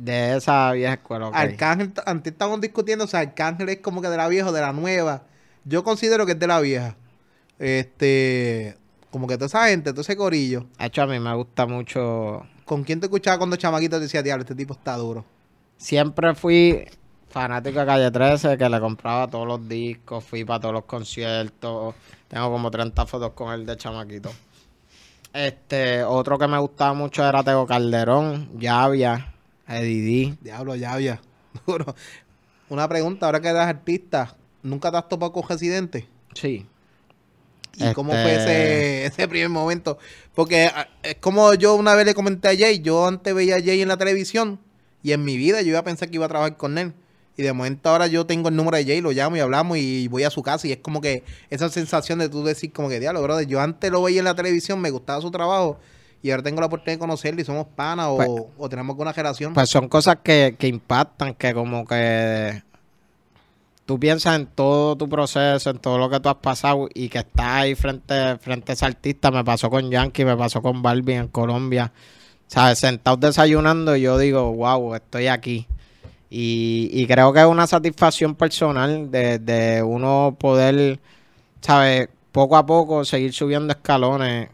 De 0.00 0.34
esa 0.34 0.72
vieja 0.72 0.94
escuela, 0.94 1.28
ok. 1.28 1.34
Arcángel, 1.36 1.92
antes 2.06 2.32
estábamos 2.32 2.62
discutiendo, 2.62 3.04
o 3.04 3.06
sea, 3.06 3.20
Arcángel 3.20 3.68
es 3.68 3.80
como 3.80 4.00
que 4.00 4.08
de 4.08 4.16
la 4.16 4.28
vieja 4.28 4.48
o 4.48 4.52
de 4.52 4.62
la 4.62 4.72
nueva. 4.72 5.24
Yo 5.64 5.84
considero 5.84 6.24
que 6.24 6.32
es 6.32 6.38
de 6.38 6.46
la 6.46 6.58
vieja. 6.58 6.96
Este, 7.58 8.78
como 9.10 9.26
que 9.26 9.34
toda 9.34 9.46
esa 9.46 9.66
gente, 9.66 9.90
todo 9.90 10.00
ese 10.00 10.16
corillo. 10.16 10.64
De 10.78 10.86
hecho, 10.86 11.02
a 11.02 11.06
mí 11.06 11.20
me 11.20 11.34
gusta 11.34 11.66
mucho. 11.66 12.46
¿Con 12.64 12.82
quién 12.82 12.98
te 12.98 13.06
escuchaba 13.06 13.36
cuando 13.36 13.56
chamaquito 13.56 13.96
te 13.96 14.04
decía, 14.04 14.22
diablo, 14.22 14.42
este 14.42 14.54
tipo 14.54 14.72
está 14.72 14.96
duro? 14.96 15.22
Siempre 15.76 16.34
fui 16.34 16.86
fanático 17.28 17.80
de 17.80 17.84
Calle 17.84 18.10
13, 18.10 18.56
que 18.56 18.68
le 18.70 18.80
compraba 18.80 19.28
todos 19.28 19.46
los 19.46 19.68
discos, 19.68 20.24
fui 20.24 20.46
para 20.46 20.60
todos 20.60 20.74
los 20.74 20.84
conciertos. 20.84 21.94
Tengo 22.26 22.50
como 22.50 22.70
30 22.70 23.04
fotos 23.04 23.32
con 23.32 23.52
él 23.52 23.66
de 23.66 23.76
chamaquito. 23.76 24.30
Este, 25.34 26.02
otro 26.04 26.38
que 26.38 26.48
me 26.48 26.58
gustaba 26.58 26.94
mucho 26.94 27.22
era 27.28 27.42
Tego 27.44 27.66
Calderón, 27.66 28.58
Llavia, 28.58 29.34
Eddie 29.78 30.02
D. 30.30 30.36
Diablo, 30.40 30.74
ya 30.76 30.92
había. 30.92 31.20
Duro. 31.66 31.94
Una 32.68 32.88
pregunta, 32.88 33.26
ahora 33.26 33.40
que 33.40 33.48
eres 33.48 33.62
artista, 33.62 34.36
¿nunca 34.62 34.90
te 34.90 34.96
has 34.98 35.08
topado 35.08 35.32
con 35.32 35.48
Residente? 35.48 36.06
Sí. 36.34 36.66
¿Y 37.76 37.92
cómo 37.94 38.12
Este- 38.12 38.22
fue 38.24 38.34
ese, 38.34 39.06
ese 39.06 39.28
primer 39.28 39.48
momento? 39.48 39.98
Porque 40.34 40.66
ah, 40.66 40.88
es 41.02 41.16
como 41.16 41.54
yo 41.54 41.74
una 41.76 41.94
vez 41.94 42.04
le 42.06 42.14
comenté 42.14 42.48
a 42.48 42.56
Jay, 42.56 42.80
yo 42.80 43.06
antes 43.06 43.32
veía 43.34 43.56
a 43.56 43.62
Jay 43.62 43.80
en 43.80 43.88
la 43.88 43.96
televisión 43.96 44.58
y 45.02 45.12
en 45.12 45.24
mi 45.24 45.36
vida 45.36 45.62
yo 45.62 45.68
iba 45.70 45.78
a 45.78 45.84
pensar 45.84 46.08
que 46.10 46.16
iba 46.16 46.26
a 46.26 46.28
trabajar 46.28 46.56
con 46.56 46.78
él. 46.78 46.92
Y 47.36 47.42
de 47.42 47.52
momento 47.52 47.88
ahora 47.88 48.06
yo 48.06 48.26
tengo 48.26 48.48
el 48.50 48.56
número 48.56 48.76
de 48.76 48.84
Jay, 48.84 49.00
lo 49.00 49.12
llamo 49.12 49.36
y 49.36 49.40
hablamos 49.40 49.78
y 49.78 50.08
voy 50.08 50.24
a 50.24 50.30
su 50.30 50.42
casa 50.42 50.66
y 50.68 50.72
es 50.72 50.78
como 50.78 51.00
que 51.00 51.24
esa 51.48 51.68
sensación 51.70 52.18
de 52.18 52.28
tú 52.28 52.44
decir 52.44 52.72
como 52.72 52.88
que, 52.88 53.00
diablo, 53.00 53.22
brother, 53.22 53.46
yo 53.46 53.60
antes 53.60 53.90
lo 53.90 54.02
veía 54.02 54.18
en 54.18 54.26
la 54.26 54.34
televisión, 54.34 54.80
me 54.80 54.90
gustaba 54.90 55.22
su 55.22 55.30
trabajo 55.30 55.78
y 56.22 56.30
ahora 56.30 56.42
tengo 56.42 56.60
la 56.60 56.66
oportunidad 56.66 56.94
de 56.96 56.98
conocerlo 57.00 57.40
y 57.40 57.44
somos 57.44 57.66
panas 57.74 58.06
o, 58.10 58.16
Pues- 58.16 58.30
o 58.58 58.68
tenemos 58.68 58.94
alguna 58.94 59.12
relación. 59.12 59.54
Pues 59.54 59.68
son 59.70 59.88
cosas 59.88 60.18
que, 60.22 60.56
que 60.58 60.68
impactan, 60.68 61.34
que 61.34 61.54
como 61.54 61.86
que 61.86 62.62
tú 63.86 63.98
piensas 63.98 64.36
en 64.36 64.46
todo 64.46 64.96
tu 64.96 65.08
proceso, 65.08 65.70
en 65.70 65.78
todo 65.78 65.98
lo 65.98 66.08
que 66.10 66.20
tú 66.20 66.28
has 66.28 66.36
pasado 66.36 66.88
y 66.94 67.08
que 67.08 67.18
estás 67.18 67.46
ahí 67.46 67.74
frente, 67.74 68.38
frente 68.38 68.70
a 68.70 68.74
ese 68.74 68.86
artista. 68.86 69.30
Me 69.30 69.42
pasó 69.44 69.68
con 69.70 69.90
Yankee, 69.90 70.24
me 70.24 70.36
pasó 70.36 70.62
con 70.62 70.82
Barbie 70.82 71.14
en 71.14 71.28
Colombia. 71.28 71.92
¿Sabes? 72.46 72.80
Sentados 72.80 73.20
desayunando 73.20 73.94
y 73.96 74.02
yo 74.02 74.18
digo, 74.18 74.52
wow, 74.52 74.94
estoy 74.96 75.28
aquí. 75.28 75.66
Y, 76.28 76.88
y 76.92 77.06
creo 77.06 77.32
que 77.32 77.40
es 77.40 77.46
una 77.46 77.66
satisfacción 77.66 78.34
personal 78.34 79.10
de, 79.10 79.38
de 79.38 79.82
uno 79.82 80.36
poder, 80.38 80.98
¿sabes? 81.60 82.08
Poco 82.32 82.56
a 82.56 82.66
poco 82.66 83.04
seguir 83.04 83.32
subiendo 83.32 83.72
escalones 83.72 84.48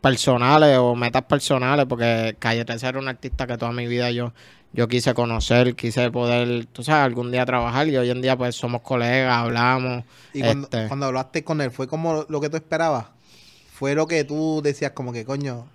personales 0.00 0.78
o 0.78 0.94
metas 0.94 1.22
personales, 1.24 1.86
porque 1.86 2.36
Calle 2.38 2.64
13 2.64 2.86
era 2.86 2.98
un 2.98 3.08
artista 3.08 3.46
que 3.46 3.58
toda 3.58 3.72
mi 3.72 3.86
vida 3.86 4.10
yo, 4.10 4.32
yo 4.72 4.88
quise 4.88 5.14
conocer, 5.14 5.74
quise 5.74 6.10
poder, 6.10 6.66
tú 6.66 6.82
sabes, 6.82 7.04
algún 7.04 7.30
día 7.30 7.44
trabajar 7.44 7.88
y 7.88 7.96
hoy 7.96 8.10
en 8.10 8.22
día 8.22 8.36
pues 8.36 8.54
somos 8.56 8.82
colegas, 8.82 9.34
hablamos. 9.34 10.04
y 10.32 10.42
cuando, 10.42 10.66
este, 10.66 10.88
cuando 10.88 11.06
hablaste 11.06 11.44
con 11.44 11.60
él, 11.60 11.70
¿fue 11.70 11.86
como 11.88 12.24
lo 12.28 12.40
que 12.40 12.48
tú 12.48 12.56
esperabas? 12.56 13.06
¿Fue 13.72 13.94
lo 13.94 14.06
que 14.06 14.24
tú 14.24 14.60
decías 14.62 14.92
como 14.92 15.12
que, 15.12 15.24
coño, 15.24 15.66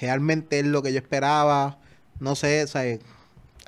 realmente 0.00 0.60
es 0.60 0.66
lo 0.66 0.82
que 0.82 0.92
yo 0.92 0.98
esperaba? 0.98 1.78
No 2.20 2.34
sé, 2.34 2.66
¿sabes? 2.66 3.00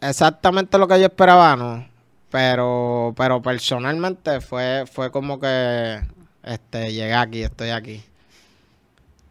exactamente 0.00 0.78
lo 0.78 0.86
que 0.86 1.00
yo 1.00 1.06
esperaba, 1.06 1.56
no. 1.56 1.86
Pero, 2.30 3.14
pero 3.16 3.40
personalmente 3.40 4.40
fue, 4.40 4.84
fue 4.90 5.10
como 5.10 5.40
que 5.40 6.00
este, 6.42 6.92
llegué 6.92 7.14
aquí, 7.14 7.42
estoy 7.42 7.70
aquí. 7.70 8.04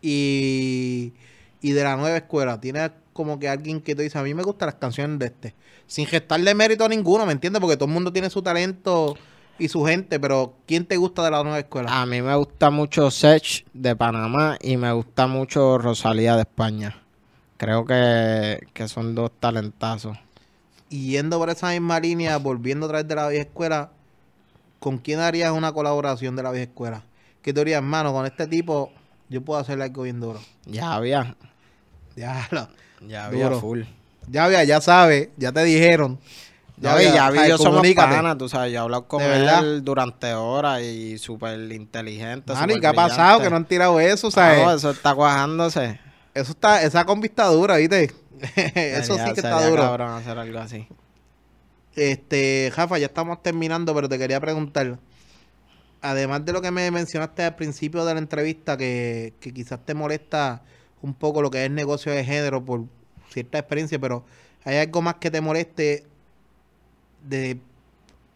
Y, 0.02 1.14
y 1.62 1.72
de 1.72 1.84
la 1.84 1.96
nueva 1.96 2.18
escuela, 2.18 2.60
tienes 2.60 2.92
como 3.14 3.40
que 3.40 3.48
alguien 3.48 3.82
que 3.82 3.96
te 3.96 4.04
dice, 4.04 4.18
a 4.18 4.24
mí 4.24 4.34
me 4.34 4.44
gustan 4.44 4.68
las 4.68 4.76
canciones 4.76 5.20
de 5.20 5.28
este, 5.28 5.56
sin 5.88 6.06
gestarle 6.06 6.54
mérito 6.54 6.84
a 6.84 6.90
ninguno, 6.90 7.26
¿me 7.26 7.32
entiendes? 7.32 7.62
Porque 7.62 7.78
todo 7.78 7.88
el 7.88 7.94
mundo 7.94 8.12
tiene 8.12 8.30
su 8.30 8.42
talento 8.42 9.16
y 9.58 9.70
su 9.70 9.86
gente, 9.86 10.20
pero 10.20 10.56
¿quién 10.66 10.86
te 10.86 10.98
gusta 10.98 11.24
de 11.24 11.32
la 11.32 11.42
nueva 11.42 11.60
escuela? 11.60 12.02
A 12.02 12.06
mí 12.06 12.22
me 12.22 12.36
gusta 12.36 12.70
mucho 12.70 13.10
Sech 13.10 13.66
de 13.74 13.96
Panamá 13.96 14.58
y 14.62 14.76
me 14.76 14.92
gusta 14.92 15.28
mucho 15.28 15.78
Rosalía 15.78 16.36
de 16.36 16.42
España. 16.42 17.02
Creo 17.58 17.86
que, 17.86 18.68
que 18.74 18.88
son 18.90 19.16
dos 19.16 19.32
talentazos. 19.40 20.18
Y 20.90 21.12
yendo 21.12 21.40
por 21.40 21.50
esa 21.50 21.70
misma 21.70 22.00
línea, 22.00 22.38
volviendo 22.38 22.86
a 22.86 22.90
través 22.90 23.08
de 23.08 23.16
la 23.16 23.30
vieja 23.30 23.44
escuela, 23.44 23.92
¿con 24.80 24.98
quién 24.98 25.20
harías 25.20 25.52
una 25.52 25.72
colaboración 25.72 26.36
de 26.36 26.44
la 26.44 26.52
vieja 26.52 26.66
escuela? 26.66 27.04
¿Qué 27.42 27.54
te 27.54 27.62
dirías, 27.62 27.78
hermano, 27.78 28.12
con 28.12 28.26
este 28.26 28.46
tipo 28.48 28.92
yo 29.30 29.42
puedo 29.42 29.60
hacer 29.60 29.82
algo 29.82 30.04
bien 30.04 30.20
duro? 30.20 30.40
Ya 30.66 30.94
había. 30.94 31.36
Ya, 32.16 32.48
lo- 32.52 32.68
Ya 33.08 33.26
había 33.26 33.46
Duro. 33.46 33.60
full. 33.60 33.82
ya, 34.28 34.48
vea, 34.48 34.64
ya 34.64 34.82
sabes, 34.82 35.30
ya 35.38 35.52
te 35.52 35.64
dijeron. 35.64 36.18
Ya, 36.78 36.96
vi, 36.96 37.06
ya 37.06 37.30
vi, 37.32 37.40
yo 37.48 37.58
somos 37.58 37.86
panas, 37.96 38.38
tú 38.38 38.50
sabes, 38.50 38.72
yo 38.74 38.80
he 38.80 38.82
hablado 38.82 39.08
con 39.08 39.22
él 39.22 39.84
durante 39.84 40.34
horas 40.34 40.82
y 40.82 41.18
súper 41.18 41.72
inteligente. 41.72 42.52
Mano, 42.52 42.66
¿y 42.66 42.76
súper 42.76 42.82
qué 42.82 42.88
ha 42.88 42.94
pasado? 42.94 43.40
Que 43.42 43.50
no 43.50 43.56
han 43.56 43.66
tirado 43.66 43.98
eso, 44.00 44.30
¿sabes? 44.32 44.62
no, 44.64 44.74
eso 44.74 44.90
está 44.92 45.16
cuajándose. 45.16 46.00
Eso 46.34 46.52
está, 46.52 46.82
esa 46.84 47.06
convista 47.06 47.46
dura, 47.48 47.78
¿viste? 47.78 48.12
eso 48.56 49.14
sí 49.14 49.20
Sería- 49.20 49.34
que 49.34 49.40
está 49.40 49.70
duro. 49.70 49.84
cabrón 49.84 50.10
hacer 50.16 50.38
algo 50.38 50.60
así. 50.60 50.86
Este, 51.96 52.72
Jafa, 52.76 52.98
ya 52.98 53.06
estamos 53.06 53.42
terminando, 53.42 53.94
pero 53.96 54.10
te 54.10 54.18
quería 54.18 54.40
preguntar. 54.42 54.98
Además 56.02 56.46
de 56.46 56.54
lo 56.54 56.62
que 56.62 56.72
me 56.72 56.90
mencionaste 56.92 57.44
al 57.44 57.56
principio 57.56 58.06
de 58.06 58.14
la 58.14 58.20
entrevista, 58.20 58.78
que, 58.78 59.34
que 59.40 59.54
quizás 59.54 59.84
te 59.86 59.94
molesta 59.94 60.62
un 61.02 61.14
poco 61.14 61.42
lo 61.42 61.52
que 61.52 61.66
es 61.66 61.72
negocio 61.72 62.12
de 62.12 62.24
género 62.24 62.64
por 62.64 62.86
cierta 63.30 63.60
experiencia, 63.60 64.00
pero 64.00 64.26
¿hay 64.64 64.78
algo 64.78 65.02
más 65.02 65.16
que 65.16 65.32
te 65.32 65.42
moleste 65.42 66.06
de 67.28 67.60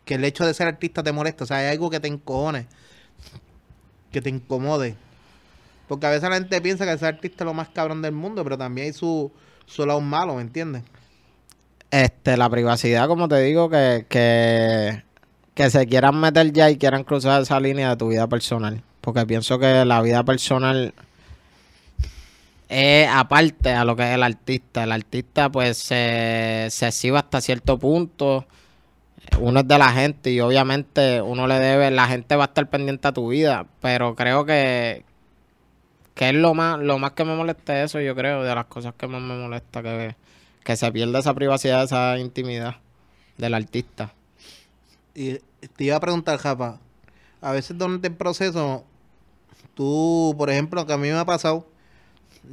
que 0.05 0.15
el 0.15 0.25
hecho 0.25 0.45
de 0.45 0.53
ser 0.53 0.67
artista 0.67 1.03
te 1.03 1.11
molesta? 1.11 1.43
O 1.43 1.47
sea, 1.47 1.57
¿hay 1.57 1.67
algo 1.67 1.89
que 1.89 1.99
te 1.99 2.07
encojone, 2.07 2.67
que 4.11 4.21
te 4.21 4.29
incomode? 4.29 4.95
Porque 5.87 6.05
a 6.05 6.11
veces 6.11 6.29
la 6.29 6.35
gente 6.35 6.61
piensa 6.61 6.85
que 6.85 6.97
ser 6.97 7.15
artista 7.15 7.43
es 7.43 7.45
lo 7.45 7.53
más 7.53 7.69
cabrón 7.69 8.01
del 8.01 8.11
mundo, 8.11 8.43
pero 8.43 8.57
también 8.57 8.87
hay 8.87 8.93
su, 8.93 9.31
su 9.65 9.85
lado 9.85 10.01
malo, 10.01 10.35
¿me 10.35 10.41
entiendes? 10.41 10.83
Este, 11.91 12.37
la 12.37 12.49
privacidad, 12.49 13.07
como 13.07 13.27
te 13.27 13.39
digo, 13.41 13.69
que, 13.69 14.05
que, 14.07 15.03
que 15.59 15.69
se 15.69 15.85
quieran 15.87 16.17
meter 16.17 16.53
ya 16.53 16.69
y 16.69 16.77
quieran 16.77 17.03
cruzar 17.03 17.41
esa 17.41 17.59
línea 17.59 17.89
de 17.89 17.97
tu 17.97 18.07
vida 18.07 18.25
personal. 18.27 18.81
Porque 19.01 19.25
pienso 19.25 19.59
que 19.59 19.83
la 19.83 20.01
vida 20.01 20.23
personal 20.23 20.93
es 22.69 23.09
aparte 23.09 23.73
a 23.73 23.83
lo 23.83 23.93
que 23.97 24.03
es 24.03 24.15
el 24.15 24.23
artista. 24.23 24.85
El 24.85 24.93
artista, 24.93 25.51
pues, 25.51 25.77
se, 25.77 26.67
se 26.69 26.87
exhibe 26.87 27.17
hasta 27.17 27.41
cierto 27.41 27.77
punto. 27.77 28.45
Uno 29.37 29.59
es 29.59 29.67
de 29.67 29.77
la 29.77 29.91
gente 29.91 30.31
y 30.31 30.39
obviamente 30.39 31.21
uno 31.21 31.45
le 31.45 31.59
debe, 31.59 31.91
la 31.91 32.07
gente 32.07 32.37
va 32.37 32.45
a 32.45 32.47
estar 32.47 32.69
pendiente 32.69 33.09
a 33.09 33.11
tu 33.11 33.27
vida. 33.27 33.65
Pero 33.81 34.15
creo 34.15 34.45
que, 34.45 35.03
que 36.13 36.29
es 36.29 36.35
lo 36.35 36.53
más, 36.53 36.79
lo 36.79 36.99
más 36.99 37.11
que 37.11 37.25
me 37.25 37.35
molesta 37.35 37.83
eso, 37.83 37.99
yo 37.99 38.15
creo, 38.15 38.43
de 38.43 38.55
las 38.55 38.67
cosas 38.67 38.93
que 38.97 39.07
más 39.07 39.21
me 39.21 39.35
molesta, 39.35 39.83
que, 39.83 40.15
que 40.63 40.77
se 40.77 40.89
pierda 40.93 41.19
esa 41.19 41.33
privacidad, 41.33 41.83
esa 41.83 42.17
intimidad 42.17 42.77
del 43.37 43.55
artista. 43.55 44.13
Y 45.19 45.41
te 45.75 45.83
iba 45.83 45.97
a 45.97 45.99
preguntar, 45.99 46.39
Japa, 46.39 46.79
a 47.41 47.51
veces 47.51 47.77
durante 47.77 48.07
el 48.07 48.15
proceso, 48.15 48.85
tú, 49.73 50.33
por 50.37 50.49
ejemplo, 50.49 50.87
que 50.87 50.93
a 50.93 50.97
mí 50.97 51.09
me 51.09 51.15
ha 51.15 51.25
pasado, 51.25 51.67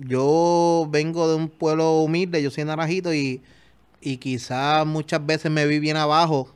yo 0.00 0.88
vengo 0.90 1.29
de 1.29 1.37
un 1.37 1.48
pueblo 1.48 2.00
humilde, 2.00 2.42
yo 2.42 2.50
soy 2.50 2.64
naranjito 2.64 3.14
y, 3.14 3.40
y 4.00 4.16
quizás 4.16 4.85
muchas 4.85 5.24
veces 5.24 5.48
me 5.48 5.64
vi 5.64 5.79
bien 5.79 5.96
abajo, 5.96 6.52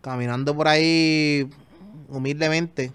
caminando 0.00 0.56
por 0.56 0.66
ahí 0.66 1.50
humildemente, 2.08 2.94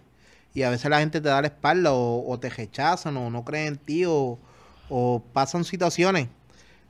y 0.56 0.64
a 0.64 0.72
veces 0.72 0.90
la 0.90 1.02
gente 1.02 1.22
te 1.22 1.30
da 1.30 1.42
la 1.42 1.48
espalda 1.50 1.94
o, 1.94 2.40
te 2.40 2.50
rechazan 2.50 3.16
o 3.18 3.30
no 3.30 3.46
creen 3.46 3.68
en 3.68 3.78
ti 3.78 4.06
o, 4.06 4.40
o 4.90 5.22
pasan 5.34 5.66
situaciones. 5.66 6.30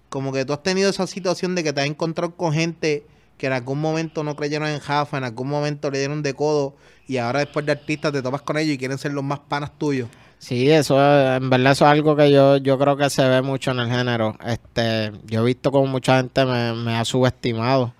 Como 0.07 0.31
que 0.31 0.45
tú 0.45 0.53
has 0.53 0.63
tenido 0.63 0.89
esa 0.89 1.05
situación 1.05 1.53
de 1.53 1.65
que 1.65 1.73
te 1.73 1.81
has 1.81 1.87
encontrado 1.87 2.33
con 2.37 2.53
gente 2.53 3.05
que 3.37 3.47
en 3.47 3.53
algún 3.53 3.79
momento 3.81 4.23
no 4.23 4.35
creyeron 4.35 4.67
en 4.67 4.79
Jafa, 4.79 5.17
en 5.17 5.23
algún 5.25 5.49
momento 5.49 5.91
le 5.91 5.99
dieron 5.99 6.21
de 6.23 6.33
codo 6.33 6.75
y 7.07 7.17
ahora 7.17 7.39
después 7.39 7.65
de 7.65 7.73
artista 7.73 8.11
te 8.11 8.21
topas 8.21 8.41
con 8.41 8.57
ellos 8.57 8.75
y 8.75 8.77
quieren 8.77 8.97
ser 8.97 9.13
los 9.13 9.23
más 9.23 9.39
panas 9.39 9.71
tuyos. 9.77 10.07
Sí, 10.37 10.69
eso 10.69 10.95
es- 11.01 11.37
en 11.41 11.49
verdad 11.49 11.71
eso 11.73 11.85
es 11.85 11.91
algo 11.91 12.15
que 12.15 12.31
yo, 12.31 12.57
yo 12.57 12.77
creo 12.77 12.95
que 12.97 13.09
se 13.09 13.27
ve 13.27 13.41
mucho 13.41 13.71
en 13.71 13.79
el 13.79 13.89
género. 13.89 14.37
Este, 14.45 15.11
yo 15.25 15.41
he 15.41 15.45
visto 15.45 15.71
como 15.71 15.87
mucha 15.87 16.17
gente 16.17 16.45
me, 16.45 16.73
me 16.73 16.95
ha 16.97 17.05
subestimado. 17.05 17.93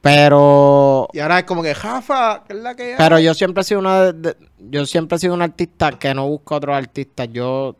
Pero 0.00 1.08
Y 1.12 1.20
ahora 1.20 1.38
es 1.38 1.44
como 1.44 1.62
que 1.62 1.74
Jafa, 1.74 2.42
que 2.46 2.54
es 2.54 2.58
la 2.62 2.74
que 2.74 2.82
hay? 2.82 2.94
Pero 2.98 3.18
yo 3.20 3.34
siempre 3.34 3.60
he 3.60 3.64
sido 3.64 3.80
una 3.80 4.12
de- 4.12 4.36
yo 4.58 4.84
siempre 4.84 5.16
he 5.16 5.18
sido 5.20 5.34
un 5.34 5.42
artista 5.42 5.92
que 5.92 6.12
no 6.12 6.26
busca 6.28 6.56
otros 6.56 6.76
artistas. 6.76 7.28
Yo, 7.32 7.76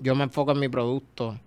yo 0.00 0.14
me 0.16 0.24
enfoco 0.24 0.52
en 0.52 0.58
mi 0.60 0.68
producto. 0.68 1.38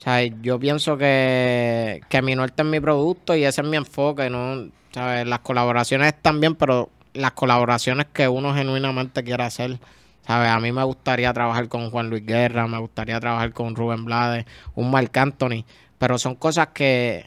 O 0.00 0.02
sea, 0.02 0.22
yo 0.24 0.58
pienso 0.58 0.96
que, 0.96 2.00
que 2.08 2.22
mi 2.22 2.34
norte 2.34 2.62
es 2.62 2.68
mi 2.68 2.80
producto 2.80 3.36
y 3.36 3.44
ese 3.44 3.60
es 3.60 3.66
mi 3.66 3.76
enfoque, 3.76 4.30
¿no? 4.30 4.68
¿Sabes? 4.92 5.26
Las 5.26 5.40
colaboraciones 5.40 6.14
bien, 6.36 6.54
pero 6.54 6.88
las 7.12 7.32
colaboraciones 7.32 8.06
que 8.12 8.26
uno 8.26 8.54
genuinamente 8.54 9.22
quiere 9.22 9.42
hacer. 9.44 9.78
¿Sabes? 10.26 10.50
A 10.50 10.58
mí 10.60 10.72
me 10.72 10.84
gustaría 10.84 11.32
trabajar 11.34 11.68
con 11.68 11.90
Juan 11.90 12.08
Luis 12.08 12.24
Guerra, 12.24 12.66
me 12.66 12.78
gustaría 12.78 13.20
trabajar 13.20 13.52
con 13.52 13.74
Rubén 13.76 14.04
Blades, 14.06 14.46
un 14.74 14.90
Marc 14.90 15.14
Anthony, 15.16 15.64
pero 15.98 16.18
son 16.18 16.34
cosas 16.34 16.68
que 16.68 17.26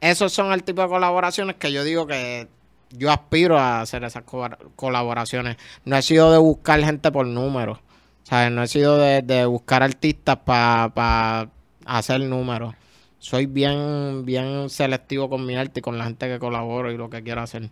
esos 0.00 0.32
son 0.32 0.52
el 0.52 0.62
tipo 0.62 0.80
de 0.82 0.88
colaboraciones 0.88 1.56
que 1.56 1.72
yo 1.72 1.84
digo 1.84 2.06
que 2.06 2.48
yo 2.90 3.10
aspiro 3.10 3.58
a 3.58 3.80
hacer 3.82 4.04
esas 4.04 4.22
co- 4.24 4.48
colaboraciones. 4.76 5.56
No 5.84 5.96
he 5.96 6.02
sido 6.02 6.32
de 6.32 6.38
buscar 6.38 6.80
gente 6.82 7.12
por 7.12 7.26
números. 7.26 7.78
¿Sabes? 8.22 8.52
No 8.52 8.62
he 8.62 8.68
sido 8.68 8.96
de, 8.98 9.22
de 9.22 9.44
buscar 9.46 9.82
artistas 9.82 10.38
para 10.44 11.48
hacer 11.86 12.20
números. 12.20 12.74
Soy 13.18 13.46
bien, 13.46 14.24
bien 14.24 14.70
selectivo 14.70 15.28
con 15.28 15.44
mi 15.46 15.56
arte 15.56 15.80
y 15.80 15.82
con 15.82 15.98
la 15.98 16.04
gente 16.04 16.28
que 16.28 16.38
colaboro 16.38 16.90
y 16.92 16.96
lo 16.96 17.10
que 17.10 17.22
quiero 17.22 17.42
hacer. 17.42 17.70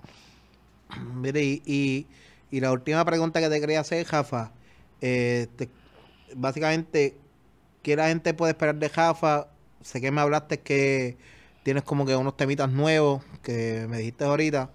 Mire, 0.95 1.43
y, 1.45 1.63
y, 1.67 2.11
y 2.51 2.61
la 2.61 2.73
última 2.73 3.05
pregunta 3.05 3.41
que 3.41 3.49
te 3.49 3.61
quería 3.61 3.81
hacer, 3.81 4.05
Jafa, 4.07 4.55
eh, 5.01 5.49
te- 5.57 5.71
básicamente, 6.37 7.23
¿qué 7.83 7.97
la 7.97 8.09
gente 8.09 8.35
puede 8.35 8.53
esperar 8.53 8.77
de 8.77 8.89
Jafa? 8.91 9.51
Sé 9.83 10.01
que 10.01 10.11
me 10.13 10.21
hablaste 10.23 10.63
que 10.63 11.19
tienes 11.63 11.85
como 11.85 12.07
que 12.07 12.17
unos 12.17 12.37
temitas 12.37 12.71
nuevos 12.71 13.25
que 13.43 13.87
me 13.89 13.99
dijiste 13.99 14.25
ahorita. 14.25 14.73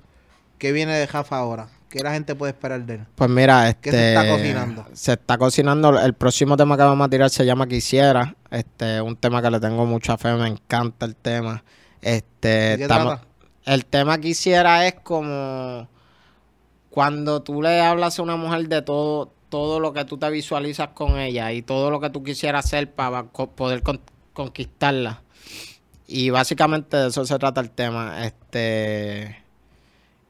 ¿Qué 0.60 0.72
viene 0.74 0.94
de 0.98 1.08
Jafa 1.08 1.38
ahora? 1.40 1.70
¿Qué 1.94 2.00
la 2.04 2.12
gente 2.14 2.34
puede 2.34 2.54
esperar 2.54 2.84
de 2.88 2.96
él? 2.96 3.06
Pues 3.14 3.30
mira, 3.30 3.70
este, 3.70 3.92
¿Qué 3.92 3.92
se 3.92 4.08
está 4.16 4.28
cocinando? 4.36 4.86
Se 4.94 5.14
está 5.14 5.38
cocinando. 5.38 6.00
El 6.02 6.16
próximo 6.16 6.58
tema 6.58 6.76
que 6.76 6.82
vamos 6.82 7.06
a 7.06 7.10
tirar 7.10 7.30
se 7.30 7.46
llama 7.46 7.68
Quisiera. 7.68 8.36
Este, 8.50 9.00
un 9.00 9.16
tema 9.16 9.44
que 9.44 9.52
le 9.52 9.60
tengo 9.60 9.86
mucha 9.86 10.18
fe, 10.18 10.34
me 10.34 10.48
encanta 10.48 11.06
el 11.06 11.16
tema. 11.16 11.64
Este, 12.02 12.48
¿De 12.48 12.78
qué 12.78 12.82
estamos- 12.84 13.20
trata? 13.20 13.28
el 13.66 13.86
tema 13.86 14.18
Quisiera 14.18 14.88
es 14.88 14.96
como 15.04 15.88
cuando 16.90 17.44
tú 17.44 17.62
le 17.62 17.80
hablas 17.80 18.18
a 18.18 18.24
una 18.24 18.38
mujer 18.38 18.68
de 18.70 18.82
todo, 18.82 19.32
todo 19.50 19.80
lo 19.80 19.94
que 19.94 20.04
tú 20.06 20.18
te 20.18 20.28
visualizas 20.32 20.90
con 20.96 21.20
ella 21.20 21.52
y 21.52 21.62
todo 21.62 21.92
lo 21.92 22.00
que 22.00 22.10
tú 22.10 22.24
quisieras 22.24 22.66
hacer 22.66 22.92
para 22.92 23.24
poder 23.26 23.84
con- 23.84 24.02
conquistarla. 24.34 25.22
Y 26.08 26.32
básicamente 26.32 26.98
de 26.98 27.10
eso 27.10 27.24
se 27.24 27.38
trata 27.38 27.62
el 27.62 27.70
tema. 27.70 28.26
Este. 28.26 29.43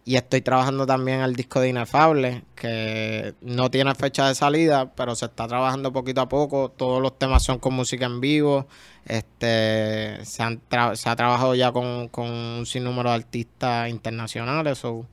Y 0.06 0.18
estoy 0.18 0.42
trabajando 0.42 0.86
también 0.86 1.22
el 1.22 1.34
disco 1.36 1.62
de 1.62 1.70
Inefable, 1.70 2.44
que 2.56 3.36
no 3.42 3.72
tiene 3.72 3.96
fecha 3.96 4.28
de 4.28 4.36
salida, 4.36 4.94
pero 4.96 5.16
se 5.16 5.26
está 5.26 5.48
trabajando 5.48 5.94
poquito 5.94 6.20
a 6.22 6.28
poco. 6.30 6.70
Todos 6.70 7.02
los 7.02 7.18
temas 7.18 7.44
son 7.44 7.58
con 7.60 7.74
música 7.74 8.06
en 8.06 8.20
vivo. 8.20 8.68
Este 9.06 10.20
se, 10.26 10.44
han 10.44 10.62
tra- 10.70 10.96
se 10.96 11.08
ha 11.10 11.16
trabajado 11.16 11.56
ya 11.56 11.72
con, 11.72 12.10
con 12.10 12.30
un 12.30 12.66
sinnúmero 12.66 13.10
de 13.12 13.16
artistas 13.16 13.90
internacionales. 13.90 14.80
so, 14.80 15.06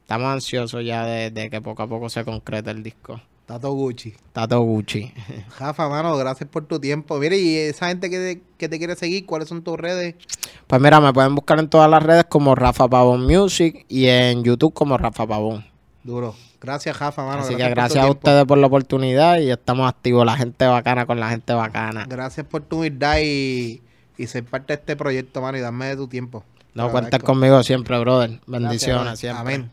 estamos 0.00 0.28
ansiosos 0.32 0.84
ya 0.84 1.04
de, 1.06 1.30
de 1.30 1.48
que 1.50 1.60
poco 1.60 1.84
a 1.84 1.88
poco 1.88 2.08
se 2.08 2.24
concrete 2.24 2.70
el 2.72 2.82
disco. 2.82 3.20
Tato 3.52 3.70
Gucci. 3.74 4.14
Tato 4.32 4.62
Gucci. 4.62 5.12
Jafa, 5.50 5.86
mano, 5.86 6.16
gracias 6.16 6.48
por 6.48 6.64
tu 6.64 6.80
tiempo. 6.80 7.18
Mire, 7.18 7.36
y 7.36 7.54
esa 7.58 7.88
gente 7.88 8.08
que 8.08 8.16
te, 8.16 8.42
que 8.56 8.66
te 8.66 8.78
quiere 8.78 8.96
seguir, 8.96 9.26
¿cuáles 9.26 9.46
son 9.46 9.62
tus 9.62 9.76
redes? 9.78 10.14
Pues 10.66 10.80
mira, 10.80 11.02
me 11.02 11.12
pueden 11.12 11.34
buscar 11.34 11.58
en 11.58 11.68
todas 11.68 11.90
las 11.90 12.02
redes 12.02 12.24
como 12.30 12.54
Rafa 12.54 12.88
Pavón 12.88 13.26
Music 13.26 13.84
y 13.90 14.06
en 14.06 14.42
YouTube 14.42 14.72
como 14.72 14.96
Rafa 14.96 15.26
Pavón. 15.26 15.66
Duro. 16.02 16.34
Gracias, 16.62 16.96
Jafa, 16.96 17.26
mano. 17.26 17.42
Así 17.42 17.54
que 17.54 17.68
gracias 17.68 18.02
a 18.02 18.06
tiempo. 18.06 18.20
ustedes 18.20 18.46
por 18.46 18.56
la 18.56 18.68
oportunidad 18.68 19.38
y 19.38 19.50
estamos 19.50 19.86
activos. 19.86 20.24
La 20.24 20.38
gente 20.38 20.66
bacana 20.66 21.04
con 21.04 21.20
la 21.20 21.28
gente 21.28 21.52
bacana. 21.52 22.06
Gracias 22.08 22.46
por 22.46 22.62
tu 22.62 22.78
humildad 22.78 23.18
y, 23.22 23.82
y 24.16 24.26
ser 24.28 24.44
parte 24.44 24.68
de 24.68 24.80
este 24.80 24.96
proyecto, 24.96 25.42
mano, 25.42 25.58
y 25.58 25.60
darme 25.60 25.88
de 25.88 25.96
tu 25.96 26.08
tiempo. 26.08 26.42
No 26.72 26.84
agradezco. 26.84 27.26
conmigo 27.26 27.62
siempre, 27.62 27.98
brother. 27.98 28.40
Bendiciones 28.46 29.18
siempre. 29.18 29.40
Amén. 29.42 29.70